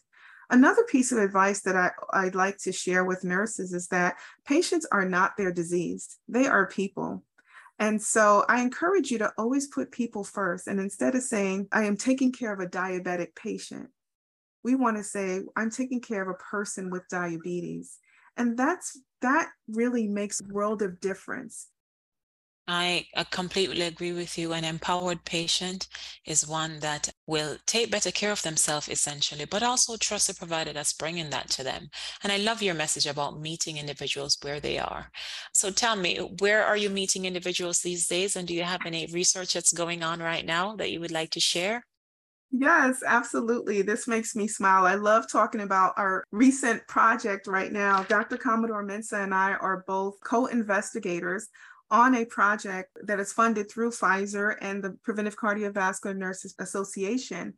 Another 0.51 0.84
piece 0.84 1.12
of 1.12 1.17
advice 1.17 1.62
that 1.62 1.75
I, 1.75 1.89
I'd 2.13 2.36
like 2.36 2.60
to 2.60 2.72
share 2.72 3.05
with 3.05 3.24
nurses 3.24 3.74
is 3.74 3.88
that 3.88 4.17
patients 4.45 4.86
are 4.91 5.10
not 5.10 5.36
their 5.36 5.51
disease, 5.51 6.19
they 6.27 6.45
are 6.45 6.67
people. 6.67 7.24
And 7.79 8.01
so 8.01 8.46
I 8.48 8.62
encourage 8.62 9.12
you 9.12 9.17
to 9.19 9.34
always 9.38 9.67
put 9.67 9.91
people 9.91 10.23
first. 10.23 10.67
And 10.67 10.80
instead 10.80 11.15
of 11.15 11.23
saying, 11.23 11.67
I 11.71 11.84
am 11.84 11.97
taking 11.97 12.32
care 12.32 12.54
of 12.54 12.60
a 12.60 12.69
diabetic 12.69 13.36
patient, 13.36 13.89
we 14.63 14.76
want 14.76 14.97
to 14.97 15.04
say, 15.04 15.41
I'm 15.56 15.69
taking 15.69 16.02
care 16.02 16.21
of 16.21 16.30
a 16.30 16.43
person 16.43 16.89
with 16.89 17.08
diabetes. 17.10 17.99
And 18.38 18.58
that's 18.58 18.99
that 19.21 19.49
really 19.67 20.08
makes 20.08 20.41
a 20.41 20.54
world 20.54 20.82
of 20.82 20.99
difference 20.99 21.67
I, 22.67 23.08
I 23.15 23.23
completely 23.25 23.82
agree 23.82 24.12
with 24.12 24.38
you. 24.39 24.54
An 24.54 24.63
empowered 24.63 25.23
patient 25.23 25.88
is 26.25 26.47
one 26.47 26.80
that 26.80 27.10
will 27.28 27.58
take 27.67 27.91
better 27.91 28.10
care 28.12 28.32
of 28.32 28.41
themselves, 28.41 28.89
essentially, 28.89 29.45
but 29.45 29.62
also 29.62 29.97
trust 29.97 30.28
the 30.28 30.34
provider 30.34 30.73
that's 30.73 30.93
bringing 30.93 31.30
that 31.30 31.49
to 31.51 31.63
them. 31.63 31.89
And 32.23 32.32
I 32.32 32.38
love 32.38 32.63
your 32.63 32.73
message 32.73 33.06
about 33.06 33.39
meeting 33.39 33.78
individuals 33.78 34.38
where 34.41 34.60
they 34.60 34.80
are. 34.80 35.12
So 35.54 35.69
tell 35.69 35.95
me, 35.95 36.17
where 36.39 36.65
are 36.65 36.78
you 36.78 36.89
meeting 36.89 37.25
individuals 37.25 37.82
these 37.82 38.08
days? 38.08 38.36
And 38.36 38.47
do 38.47 38.56
you 38.56 38.63
have 38.63 38.86
any 38.86 39.06
research 39.13 39.54
that's 39.54 39.71
going 39.71 40.01
on 40.01 40.19
right 40.19 40.45
now 40.45 40.75
that 40.78 40.91
you 40.91 40.99
would 40.99 41.12
like 41.12 41.30
to 41.32 41.39
share? 41.39 41.86
Yes, 42.51 43.04
absolutely. 43.06 43.82
This 43.82 44.08
makes 44.08 44.36
me 44.36 44.47
smile. 44.47 44.86
I 44.86 44.95
love 44.95 45.30
talking 45.30 45.62
about 45.62 45.93
our 45.97 46.23
recent 46.32 46.88
project 46.88 47.47
right 47.47 47.71
now. 47.71 48.04
Dr. 48.04 48.38
Commodore 48.38 48.86
Mensah 48.86 49.23
and 49.23 49.34
I 49.34 49.54
are 49.54 49.84
both 49.88 50.15
co 50.23 50.45
investigators 50.45 51.49
on 51.91 52.15
a 52.15 52.26
project 52.26 52.98
that 53.04 53.19
is 53.19 53.34
funded 53.34 53.69
through 53.69 53.91
Pfizer 53.91 54.56
and 54.62 54.84
the 54.84 54.98
Preventive 55.04 55.38
Cardiovascular 55.38 56.15
Nurses 56.15 56.56
Association. 56.60 57.54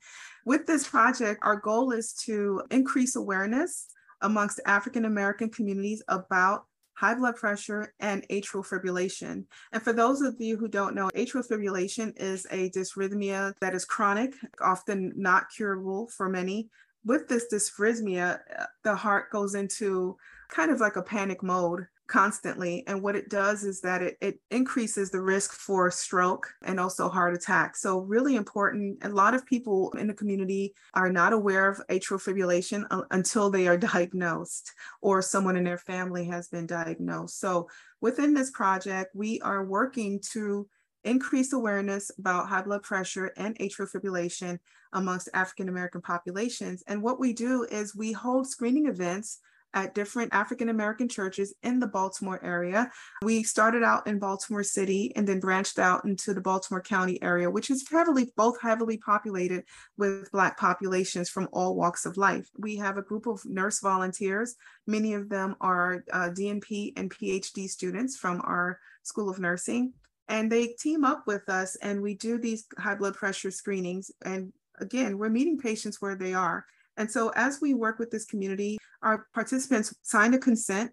With 0.45 0.65
this 0.65 0.87
project, 0.87 1.39
our 1.43 1.57
goal 1.57 1.91
is 1.91 2.13
to 2.25 2.61
increase 2.71 3.15
awareness 3.15 3.87
amongst 4.21 4.59
African 4.65 5.05
American 5.05 5.49
communities 5.49 6.03
about 6.07 6.65
high 6.97 7.13
blood 7.13 7.35
pressure 7.35 7.93
and 7.99 8.27
atrial 8.29 8.65
fibrillation. 8.67 9.45
And 9.71 9.83
for 9.83 9.93
those 9.93 10.21
of 10.21 10.35
you 10.39 10.57
who 10.57 10.67
don't 10.67 10.95
know, 10.95 11.09
atrial 11.15 11.47
fibrillation 11.47 12.11
is 12.17 12.47
a 12.49 12.71
dysrhythmia 12.71 13.53
that 13.61 13.75
is 13.75 13.85
chronic, 13.85 14.33
often 14.59 15.13
not 15.15 15.45
curable 15.55 16.07
for 16.07 16.27
many. 16.27 16.69
With 17.05 17.27
this 17.27 17.45
dysrhythmia, 17.53 18.39
uh, 18.59 18.65
the 18.83 18.95
heart 18.95 19.31
goes 19.31 19.53
into 19.53 20.17
kind 20.49 20.71
of 20.71 20.79
like 20.79 20.95
a 20.95 21.03
panic 21.03 21.43
mode 21.43 21.85
constantly. 22.07 22.83
And 22.87 23.01
what 23.01 23.15
it 23.15 23.29
does 23.29 23.63
is 23.63 23.81
that 23.81 24.01
it, 24.01 24.17
it 24.21 24.39
increases 24.51 25.11
the 25.11 25.21
risk 25.21 25.53
for 25.53 25.91
stroke 25.91 26.47
and 26.63 26.79
also 26.79 27.09
heart 27.09 27.35
attack. 27.35 27.75
So, 27.75 27.99
really 27.99 28.35
important. 28.35 29.03
A 29.03 29.09
lot 29.09 29.33
of 29.33 29.45
people 29.45 29.91
in 29.97 30.07
the 30.07 30.13
community 30.13 30.73
are 30.93 31.11
not 31.11 31.33
aware 31.33 31.69
of 31.69 31.81
atrial 31.89 32.21
fibrillation 32.21 32.85
uh, 32.91 33.03
until 33.11 33.49
they 33.49 33.67
are 33.67 33.77
diagnosed 33.77 34.71
or 35.01 35.21
someone 35.21 35.57
in 35.57 35.63
their 35.63 35.77
family 35.77 36.25
has 36.25 36.47
been 36.47 36.65
diagnosed. 36.65 37.39
So, 37.39 37.69
within 38.01 38.33
this 38.33 38.51
project, 38.51 39.15
we 39.15 39.39
are 39.41 39.65
working 39.65 40.19
to 40.31 40.67
increase 41.03 41.53
awareness 41.53 42.11
about 42.17 42.49
high 42.49 42.61
blood 42.61 42.83
pressure 42.83 43.31
and 43.37 43.57
atrial 43.59 43.89
fibrillation 43.89 44.59
amongst 44.93 45.29
African 45.33 45.69
American 45.69 46.01
populations. 46.01 46.83
And 46.87 47.01
what 47.01 47.19
we 47.19 47.33
do 47.33 47.63
is 47.63 47.95
we 47.95 48.11
hold 48.11 48.47
screening 48.47 48.87
events 48.87 49.39
at 49.77 49.93
different 49.93 50.33
African 50.33 50.69
American 50.69 51.07
churches 51.07 51.53
in 51.61 51.79
the 51.79 51.85
Baltimore 51.85 52.43
area. 52.43 52.89
We 53.21 53.43
started 53.43 53.83
out 53.83 54.07
in 54.07 54.17
Baltimore 54.17 54.63
City 54.63 55.13
and 55.15 55.27
then 55.27 55.39
branched 55.39 55.77
out 55.77 56.03
into 56.03 56.33
the 56.33 56.41
Baltimore 56.41 56.81
County 56.81 57.21
area, 57.21 57.47
which 57.47 57.69
is 57.69 57.87
heavily, 57.87 58.33
both 58.35 58.59
heavily 58.59 58.97
populated 58.97 59.65
with 59.95 60.31
Black 60.31 60.57
populations 60.57 61.29
from 61.29 61.47
all 61.53 61.75
walks 61.75 62.07
of 62.07 62.17
life. 62.17 62.49
We 62.57 62.75
have 62.77 62.97
a 62.97 63.03
group 63.03 63.27
of 63.27 63.45
nurse 63.45 63.79
volunteers. 63.79 64.55
Many 64.87 65.13
of 65.13 65.29
them 65.29 65.55
are 65.61 66.03
uh, 66.11 66.29
DNP 66.29 66.93
and 66.97 67.13
PhD 67.13 67.69
students 67.69 68.17
from 68.17 68.41
our 68.45 68.79
School 69.03 69.29
of 69.29 69.37
Nursing. 69.37 69.93
And 70.27 70.51
they 70.51 70.69
team 70.69 71.05
up 71.05 71.27
with 71.27 71.47
us 71.49 71.75
and 71.83 72.01
we 72.01 72.15
do 72.15 72.39
these 72.39 72.65
high 72.79 72.95
blood 72.95 73.13
pressure 73.13 73.51
screenings. 73.51 74.09
And 74.25 74.51
again, 74.79 75.19
we're 75.19 75.29
meeting 75.29 75.59
patients 75.59 76.01
where 76.01 76.15
they 76.15 76.33
are. 76.33 76.65
And 76.97 77.09
so 77.09 77.31
as 77.35 77.59
we 77.61 77.73
work 77.73 77.99
with 77.99 78.11
this 78.11 78.25
community, 78.25 78.77
our 79.01 79.27
participants 79.33 79.93
sign 80.01 80.33
a 80.33 80.39
consent. 80.39 80.91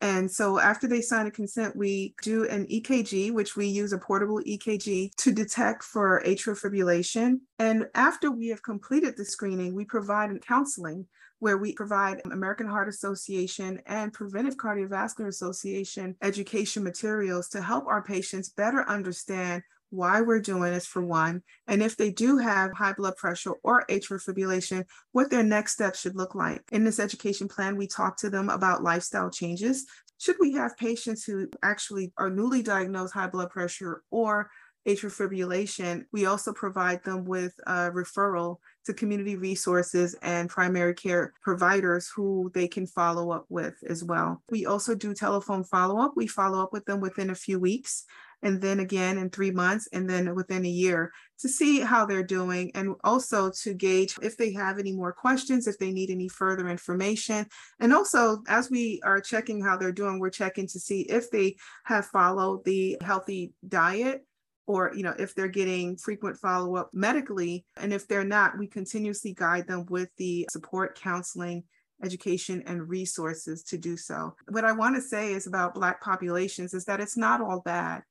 And 0.00 0.28
so 0.28 0.58
after 0.58 0.88
they 0.88 1.00
sign 1.00 1.28
a 1.28 1.30
consent, 1.30 1.76
we 1.76 2.14
do 2.22 2.48
an 2.48 2.66
EKG, 2.66 3.32
which 3.32 3.54
we 3.54 3.66
use 3.66 3.92
a 3.92 3.98
portable 3.98 4.40
EKG 4.40 5.14
to 5.14 5.32
detect 5.32 5.84
for 5.84 6.20
atrial 6.26 6.60
fibrillation. 6.60 7.40
And 7.60 7.86
after 7.94 8.32
we 8.32 8.48
have 8.48 8.64
completed 8.64 9.16
the 9.16 9.24
screening, 9.24 9.76
we 9.76 9.84
provide 9.84 10.30
counseling 10.44 11.06
where 11.42 11.58
we 11.58 11.72
provide 11.72 12.20
American 12.30 12.68
Heart 12.68 12.88
Association 12.88 13.80
and 13.86 14.12
Preventive 14.12 14.56
Cardiovascular 14.56 15.26
Association 15.26 16.14
education 16.22 16.84
materials 16.84 17.48
to 17.48 17.60
help 17.60 17.84
our 17.88 18.00
patients 18.00 18.48
better 18.50 18.88
understand 18.88 19.64
why 19.92 20.20
we're 20.20 20.40
doing 20.40 20.72
this 20.72 20.86
for 20.86 21.02
one, 21.02 21.42
and 21.66 21.82
if 21.82 21.96
they 21.96 22.10
do 22.10 22.38
have 22.38 22.72
high 22.72 22.94
blood 22.94 23.16
pressure 23.16 23.52
or 23.62 23.84
atrial 23.90 24.22
fibrillation, 24.22 24.84
what 25.12 25.30
their 25.30 25.42
next 25.42 25.72
steps 25.72 26.00
should 26.00 26.16
look 26.16 26.34
like. 26.34 26.62
In 26.72 26.84
this 26.84 26.98
education 26.98 27.46
plan, 27.48 27.76
we 27.76 27.86
talk 27.86 28.16
to 28.18 28.30
them 28.30 28.48
about 28.48 28.82
lifestyle 28.82 29.30
changes. 29.30 29.86
Should 30.18 30.36
we 30.40 30.52
have 30.52 30.76
patients 30.76 31.24
who 31.24 31.48
actually 31.62 32.12
are 32.16 32.30
newly 32.30 32.62
diagnosed 32.62 33.12
high 33.12 33.26
blood 33.26 33.50
pressure 33.50 34.02
or 34.10 34.50
atrial 34.86 35.12
fibrillation, 35.12 36.04
we 36.12 36.26
also 36.26 36.52
provide 36.52 37.02
them 37.04 37.24
with 37.24 37.54
a 37.66 37.90
referral 37.90 38.56
to 38.84 38.92
community 38.92 39.36
resources 39.36 40.16
and 40.22 40.48
primary 40.48 40.94
care 40.94 41.32
providers 41.42 42.10
who 42.14 42.50
they 42.54 42.66
can 42.66 42.86
follow 42.86 43.30
up 43.30 43.46
with 43.48 43.74
as 43.88 44.02
well. 44.02 44.42
We 44.50 44.66
also 44.66 44.94
do 44.94 45.14
telephone 45.14 45.64
follow 45.64 46.00
up. 46.00 46.12
We 46.16 46.26
follow 46.26 46.62
up 46.62 46.72
with 46.72 46.84
them 46.84 47.00
within 47.00 47.30
a 47.30 47.34
few 47.34 47.60
weeks 47.60 48.04
and 48.42 48.60
then 48.60 48.80
again 48.80 49.18
in 49.18 49.30
three 49.30 49.50
months 49.50 49.88
and 49.92 50.08
then 50.08 50.34
within 50.34 50.64
a 50.64 50.68
year 50.68 51.12
to 51.38 51.48
see 51.48 51.80
how 51.80 52.04
they're 52.04 52.22
doing 52.22 52.70
and 52.74 52.94
also 53.04 53.50
to 53.50 53.74
gauge 53.74 54.16
if 54.22 54.36
they 54.36 54.52
have 54.52 54.78
any 54.78 54.92
more 54.92 55.12
questions, 55.12 55.66
if 55.66 55.78
they 55.78 55.92
need 55.92 56.10
any 56.10 56.28
further 56.28 56.68
information. 56.68 57.46
And 57.80 57.92
also, 57.92 58.42
as 58.48 58.70
we 58.70 59.00
are 59.04 59.20
checking 59.20 59.62
how 59.62 59.76
they're 59.76 59.92
doing, 59.92 60.18
we're 60.18 60.30
checking 60.30 60.66
to 60.68 60.80
see 60.80 61.02
if 61.02 61.30
they 61.30 61.56
have 61.84 62.06
followed 62.06 62.64
the 62.64 62.96
healthy 63.02 63.52
diet 63.66 64.24
or 64.66 64.92
you 64.94 65.02
know 65.02 65.14
if 65.18 65.34
they're 65.34 65.48
getting 65.48 65.96
frequent 65.96 66.36
follow-up 66.36 66.90
medically. 66.92 67.64
And 67.76 67.92
if 67.92 68.06
they're 68.06 68.24
not 68.24 68.58
we 68.58 68.66
continuously 68.66 69.34
guide 69.34 69.66
them 69.66 69.86
with 69.88 70.10
the 70.16 70.46
support 70.50 70.98
counseling 70.98 71.64
education 72.04 72.62
and 72.66 72.88
resources 72.88 73.62
to 73.62 73.78
do 73.78 73.96
so. 73.96 74.34
What 74.48 74.64
i 74.64 74.72
want 74.72 74.96
to 74.96 75.00
say 75.00 75.32
is 75.32 75.46
about 75.46 75.74
black 75.74 76.02
populations 76.02 76.74
is 76.74 76.84
that 76.86 77.00
it's 77.00 77.16
not 77.16 77.40
all 77.40 77.60
bad 77.60 78.02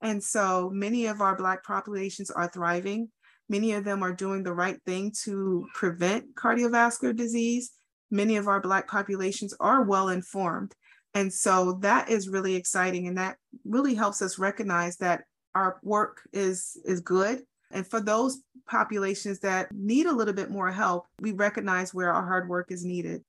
and 0.00 0.22
so 0.22 0.70
many 0.72 1.06
of 1.06 1.20
our 1.20 1.36
Black 1.36 1.64
populations 1.64 2.30
are 2.30 2.48
thriving. 2.48 3.08
Many 3.48 3.72
of 3.72 3.84
them 3.84 4.02
are 4.02 4.12
doing 4.12 4.42
the 4.42 4.52
right 4.52 4.78
thing 4.84 5.12
to 5.24 5.66
prevent 5.74 6.34
cardiovascular 6.34 7.16
disease. 7.16 7.72
Many 8.10 8.36
of 8.36 8.46
our 8.46 8.60
Black 8.60 8.86
populations 8.86 9.54
are 9.58 9.82
well 9.82 10.08
informed. 10.10 10.74
And 11.14 11.32
so 11.32 11.78
that 11.80 12.10
is 12.10 12.28
really 12.28 12.54
exciting. 12.54 13.08
And 13.08 13.18
that 13.18 13.36
really 13.64 13.94
helps 13.94 14.22
us 14.22 14.38
recognize 14.38 14.96
that 14.98 15.24
our 15.54 15.80
work 15.82 16.20
is, 16.32 16.76
is 16.84 17.00
good. 17.00 17.42
And 17.70 17.86
for 17.86 18.00
those 18.00 18.42
populations 18.66 19.40
that 19.40 19.72
need 19.72 20.06
a 20.06 20.12
little 20.12 20.34
bit 20.34 20.50
more 20.50 20.70
help, 20.70 21.06
we 21.20 21.32
recognize 21.32 21.92
where 21.92 22.12
our 22.12 22.24
hard 22.24 22.48
work 22.48 22.70
is 22.70 22.84
needed. 22.84 23.24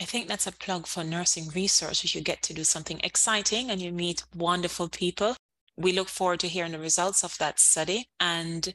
I 0.00 0.04
think 0.04 0.26
that's 0.26 0.48
a 0.48 0.52
plug 0.52 0.86
for 0.86 1.04
nursing 1.04 1.48
research. 1.54 2.14
You 2.14 2.20
get 2.20 2.42
to 2.42 2.52
do 2.54 2.64
something 2.64 3.00
exciting 3.04 3.70
and 3.70 3.80
you 3.80 3.92
meet 3.92 4.24
wonderful 4.34 4.88
people 4.88 5.36
we 5.76 5.92
look 5.92 6.08
forward 6.08 6.40
to 6.40 6.48
hearing 6.48 6.72
the 6.72 6.78
results 6.78 7.24
of 7.24 7.36
that 7.38 7.58
study. 7.58 8.08
And 8.20 8.74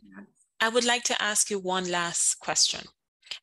I 0.60 0.70
would 0.70 0.86
like 0.86 1.04
to 1.06 1.22
ask 1.22 1.50
you 1.50 1.60
one 1.60 1.90
last 1.90 2.36
question. 2.40 2.82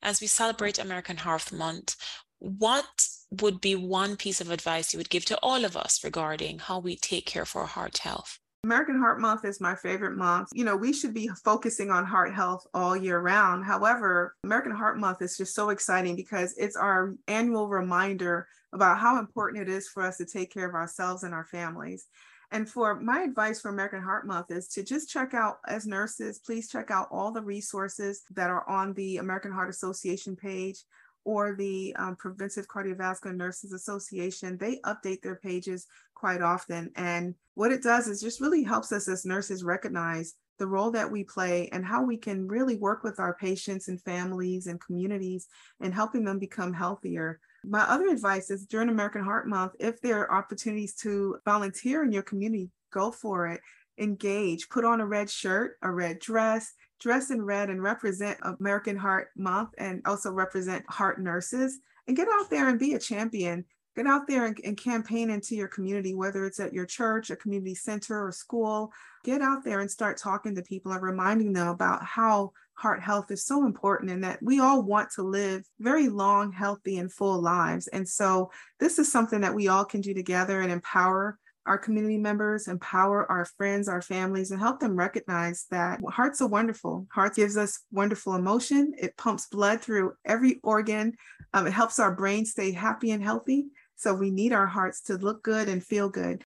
As 0.01 0.21
we 0.21 0.27
celebrate 0.27 0.79
American 0.79 1.17
Heart 1.17 1.51
Month, 1.51 1.95
what 2.39 3.07
would 3.31 3.59
be 3.59 3.75
one 3.75 4.15
piece 4.15 4.41
of 4.41 4.51
advice 4.51 4.93
you 4.93 4.97
would 4.97 5.09
give 5.09 5.25
to 5.25 5.39
all 5.41 5.65
of 5.65 5.75
us 5.75 6.03
regarding 6.03 6.59
how 6.59 6.79
we 6.79 6.95
take 6.95 7.25
care 7.25 7.45
for 7.45 7.61
our 7.61 7.67
heart 7.67 7.99
health? 7.99 8.39
American 8.63 8.99
Heart 8.99 9.21
Month 9.21 9.45
is 9.45 9.61
my 9.61 9.75
favorite 9.75 10.17
month. 10.17 10.49
You 10.53 10.65
know, 10.65 10.75
we 10.75 10.91
should 10.91 11.13
be 11.13 11.29
focusing 11.43 11.89
on 11.89 12.05
heart 12.05 12.33
health 12.33 12.67
all 12.73 12.97
year 12.97 13.19
round. 13.19 13.65
However, 13.65 14.35
American 14.43 14.73
Heart 14.73 14.99
Month 14.99 15.21
is 15.21 15.37
just 15.37 15.55
so 15.55 15.69
exciting 15.69 16.15
because 16.15 16.53
it's 16.57 16.75
our 16.75 17.15
annual 17.27 17.69
reminder 17.69 18.47
about 18.73 18.99
how 18.99 19.19
important 19.19 19.61
it 19.61 19.71
is 19.71 19.87
for 19.87 20.03
us 20.03 20.17
to 20.17 20.25
take 20.25 20.53
care 20.53 20.67
of 20.67 20.75
ourselves 20.75 21.23
and 21.23 21.33
our 21.33 21.45
families. 21.45 22.07
And 22.51 22.69
for 22.69 22.99
my 22.99 23.21
advice 23.21 23.59
for 23.59 23.69
American 23.69 24.01
Heart 24.01 24.25
Month 24.25 24.51
is 24.51 24.67
to 24.69 24.83
just 24.83 25.09
check 25.09 25.33
out, 25.33 25.57
as 25.67 25.85
nurses, 25.85 26.39
please 26.39 26.69
check 26.69 26.91
out 26.91 27.09
all 27.11 27.31
the 27.31 27.41
resources 27.41 28.23
that 28.31 28.49
are 28.49 28.67
on 28.69 28.93
the 28.93 29.17
American 29.17 29.51
Heart 29.51 29.69
Association 29.69 30.35
page 30.35 30.83
or 31.25 31.55
the 31.55 31.93
um, 31.97 32.15
Preventive 32.15 32.67
Cardiovascular 32.69 33.35
Nurses 33.35 33.73
Association. 33.73 34.57
They 34.57 34.79
update 34.85 35.21
their 35.21 35.35
pages 35.35 35.85
quite 36.15 36.41
often. 36.41 36.89
And 36.95 37.35
what 37.55 37.73
it 37.73 37.83
does 37.83 38.07
is 38.07 38.21
just 38.21 38.39
really 38.39 38.63
helps 38.63 38.93
us 38.93 39.09
as 39.09 39.25
nurses 39.25 39.63
recognize 39.63 40.35
the 40.57 40.67
role 40.67 40.89
that 40.91 41.11
we 41.11 41.25
play 41.25 41.69
and 41.71 41.85
how 41.85 42.03
we 42.03 42.17
can 42.17 42.47
really 42.47 42.77
work 42.77 43.03
with 43.03 43.19
our 43.19 43.35
patients 43.35 43.89
and 43.89 44.01
families 44.01 44.67
and 44.67 44.79
communities 44.79 45.47
and 45.81 45.93
helping 45.93 46.23
them 46.23 46.39
become 46.39 46.73
healthier 46.73 47.39
my 47.63 47.81
other 47.81 48.07
advice 48.07 48.49
is 48.49 48.65
during 48.65 48.89
American 48.89 49.23
Heart 49.23 49.47
Month, 49.47 49.73
if 49.79 50.01
there 50.01 50.19
are 50.21 50.37
opportunities 50.37 50.95
to 50.95 51.37
volunteer 51.45 52.03
in 52.03 52.11
your 52.11 52.23
community, 52.23 52.71
go 52.91 53.11
for 53.11 53.47
it. 53.47 53.61
Engage, 53.99 54.69
put 54.69 54.85
on 54.85 55.01
a 55.01 55.05
red 55.05 55.29
shirt, 55.29 55.77
a 55.81 55.91
red 55.91 56.19
dress, 56.19 56.73
dress 56.99 57.31
in 57.31 57.41
red 57.41 57.69
and 57.69 57.81
represent 57.81 58.39
American 58.59 58.97
Heart 58.97 59.29
Month 59.35 59.69
and 59.77 60.01
also 60.05 60.31
represent 60.31 60.85
heart 60.89 61.21
nurses 61.21 61.79
and 62.07 62.15
get 62.15 62.27
out 62.31 62.49
there 62.49 62.69
and 62.69 62.79
be 62.79 62.93
a 62.93 62.99
champion. 62.99 63.65
Get 63.97 64.05
out 64.05 64.27
there 64.27 64.45
and, 64.45 64.59
and 64.63 64.77
campaign 64.77 65.31
into 65.31 65.55
your 65.55 65.67
community, 65.67 66.13
whether 66.13 66.45
it's 66.45 66.59
at 66.59 66.71
your 66.71 66.85
church, 66.85 67.31
a 67.31 67.35
community 67.35 67.73
center, 67.73 68.27
or 68.27 68.31
school. 68.31 68.93
Get 69.25 69.41
out 69.41 69.65
there 69.65 69.79
and 69.79 69.89
start 69.89 70.17
talking 70.17 70.53
to 70.53 70.61
people 70.61 70.91
and 70.91 71.01
reminding 71.01 71.51
them 71.51 71.67
about 71.67 72.05
how 72.05 72.51
heart 72.75 73.01
health 73.01 73.31
is 73.31 73.43
so 73.43 73.65
important 73.65 74.11
and 74.11 74.23
that 74.23 74.37
we 74.43 74.59
all 74.59 74.83
want 74.83 75.09
to 75.15 75.23
live 75.23 75.63
very 75.79 76.09
long, 76.09 76.51
healthy, 76.51 76.99
and 76.99 77.11
full 77.11 77.41
lives. 77.41 77.87
And 77.87 78.07
so, 78.07 78.51
this 78.79 78.99
is 78.99 79.11
something 79.11 79.41
that 79.41 79.55
we 79.55 79.67
all 79.67 79.83
can 79.83 80.01
do 80.01 80.13
together 80.13 80.61
and 80.61 80.71
empower 80.71 81.39
our 81.65 81.79
community 81.79 82.19
members, 82.19 82.67
empower 82.67 83.29
our 83.31 83.45
friends, 83.45 83.89
our 83.89 84.01
families, 84.01 84.51
and 84.51 84.59
help 84.59 84.79
them 84.79 84.95
recognize 84.95 85.65
that 85.71 85.99
hearts 86.09 86.39
are 86.39 86.47
wonderful. 86.47 87.07
Heart 87.11 87.35
gives 87.35 87.57
us 87.57 87.79
wonderful 87.91 88.35
emotion. 88.35 88.93
It 88.97 89.17
pumps 89.17 89.47
blood 89.47 89.81
through 89.81 90.13
every 90.23 90.59
organ. 90.63 91.13
Um, 91.53 91.67
it 91.67 91.73
helps 91.73 91.99
our 91.99 92.15
brain 92.15 92.45
stay 92.45 92.71
happy 92.71 93.11
and 93.11 93.23
healthy. 93.23 93.67
So 93.97 94.13
we 94.13 94.29
need 94.29 94.53
our 94.53 94.67
hearts 94.67 95.01
to 95.01 95.15
look 95.15 95.43
good 95.43 95.67
and 95.67 95.83
feel 95.83 96.07
good. 96.07 96.43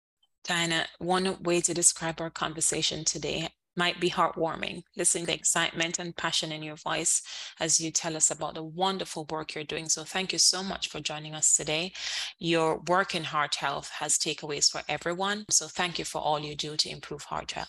Diana, 0.45 0.87
one 0.99 1.43
way 1.43 1.61
to 1.61 1.73
describe 1.73 2.21
our 2.21 2.31
conversation 2.31 3.05
today 3.05 3.49
might 3.77 4.01
be 4.01 4.11
heartwarming, 4.11 4.83
listening 4.97 5.25
to 5.25 5.33
the 5.33 5.35
excitement 5.35 5.99
and 5.99 6.17
passion 6.17 6.51
in 6.51 6.63
your 6.63 6.77
voice 6.77 7.23
as 7.61 7.79
you 7.79 7.91
tell 7.91 8.17
us 8.17 8.31
about 8.31 8.55
the 8.55 8.63
wonderful 8.63 9.27
work 9.31 9.55
you're 9.55 9.65
doing. 9.65 9.89
So 9.89 10.03
thank 10.03 10.33
you 10.33 10.39
so 10.39 10.63
much 10.63 10.89
for 10.89 11.01
joining 11.01 11.35
us 11.35 11.57
today. 11.57 11.93
Your 12.39 12.81
work 12.89 13.15
in 13.15 13.25
heart 13.25 13.57
health 13.57 13.91
has 13.99 14.19
takeaways 14.19 14.71
for 14.71 14.83
everyone. 14.89 15.45
So 15.51 15.67
thank 15.69 15.99
you 15.99 16.05
for 16.05 16.21
all 16.21 16.39
you 16.39 16.57
do 16.57 16.77
to 16.77 16.91
improve 16.91 17.25
heart 17.25 17.53
health. 17.53 17.69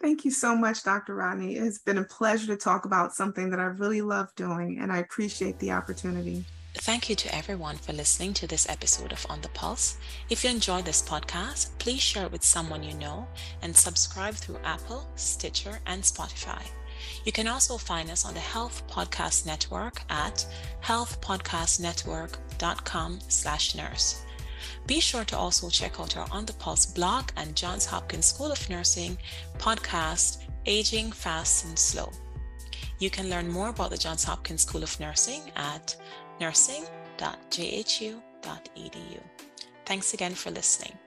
Thank 0.00 0.24
you 0.24 0.30
so 0.32 0.56
much, 0.56 0.82
Dr. 0.82 1.14
Rodney. 1.14 1.54
It's 1.54 1.78
been 1.78 1.98
a 1.98 2.04
pleasure 2.04 2.48
to 2.48 2.56
talk 2.56 2.84
about 2.84 3.14
something 3.14 3.50
that 3.50 3.60
I 3.60 3.64
really 3.64 4.02
love 4.02 4.34
doing, 4.34 4.80
and 4.80 4.92
I 4.92 4.98
appreciate 4.98 5.60
the 5.60 5.70
opportunity. 5.70 6.44
Thank 6.74 7.10
you 7.10 7.16
to 7.16 7.34
everyone 7.34 7.76
for 7.76 7.92
listening 7.92 8.32
to 8.34 8.46
this 8.46 8.68
episode 8.68 9.10
of 9.12 9.26
On 9.28 9.40
the 9.42 9.48
Pulse. 9.50 9.98
If 10.30 10.42
you 10.42 10.48
enjoyed 10.50 10.86
this 10.86 11.02
podcast, 11.02 11.68
please 11.78 12.00
share 12.00 12.24
it 12.24 12.32
with 12.32 12.42
someone 12.42 12.82
you 12.82 12.94
know 12.94 13.28
and 13.60 13.76
subscribe 13.76 14.32
through 14.34 14.56
Apple, 14.64 15.06
Stitcher, 15.14 15.80
and 15.86 16.02
Spotify. 16.02 16.62
You 17.24 17.32
can 17.32 17.46
also 17.46 17.76
find 17.76 18.10
us 18.10 18.24
on 18.24 18.32
the 18.32 18.40
Health 18.40 18.86
Podcast 18.88 19.44
Network 19.44 20.00
at 20.08 20.46
healthpodcastnetwork.com 20.82 23.18
slash 23.28 23.74
nurse. 23.74 24.22
Be 24.86 25.00
sure 25.00 25.24
to 25.24 25.36
also 25.36 25.68
check 25.68 26.00
out 26.00 26.16
our 26.16 26.26
On 26.32 26.46
the 26.46 26.54
Pulse 26.54 26.86
blog 26.86 27.28
and 27.36 27.54
Johns 27.54 27.84
Hopkins 27.84 28.24
School 28.26 28.50
of 28.50 28.70
Nursing 28.70 29.18
podcast, 29.58 30.38
Aging 30.64 31.12
Fast 31.12 31.66
and 31.66 31.78
Slow. 31.78 32.10
You 32.98 33.10
can 33.10 33.28
learn 33.28 33.48
more 33.48 33.68
about 33.70 33.90
the 33.90 33.98
Johns 33.98 34.22
Hopkins 34.22 34.62
School 34.62 34.84
of 34.84 35.00
Nursing 35.00 35.50
at 35.56 35.96
nursing.jhu.edu. 36.42 39.20
Thanks 39.86 40.14
again 40.14 40.34
for 40.34 40.50
listening. 40.50 40.98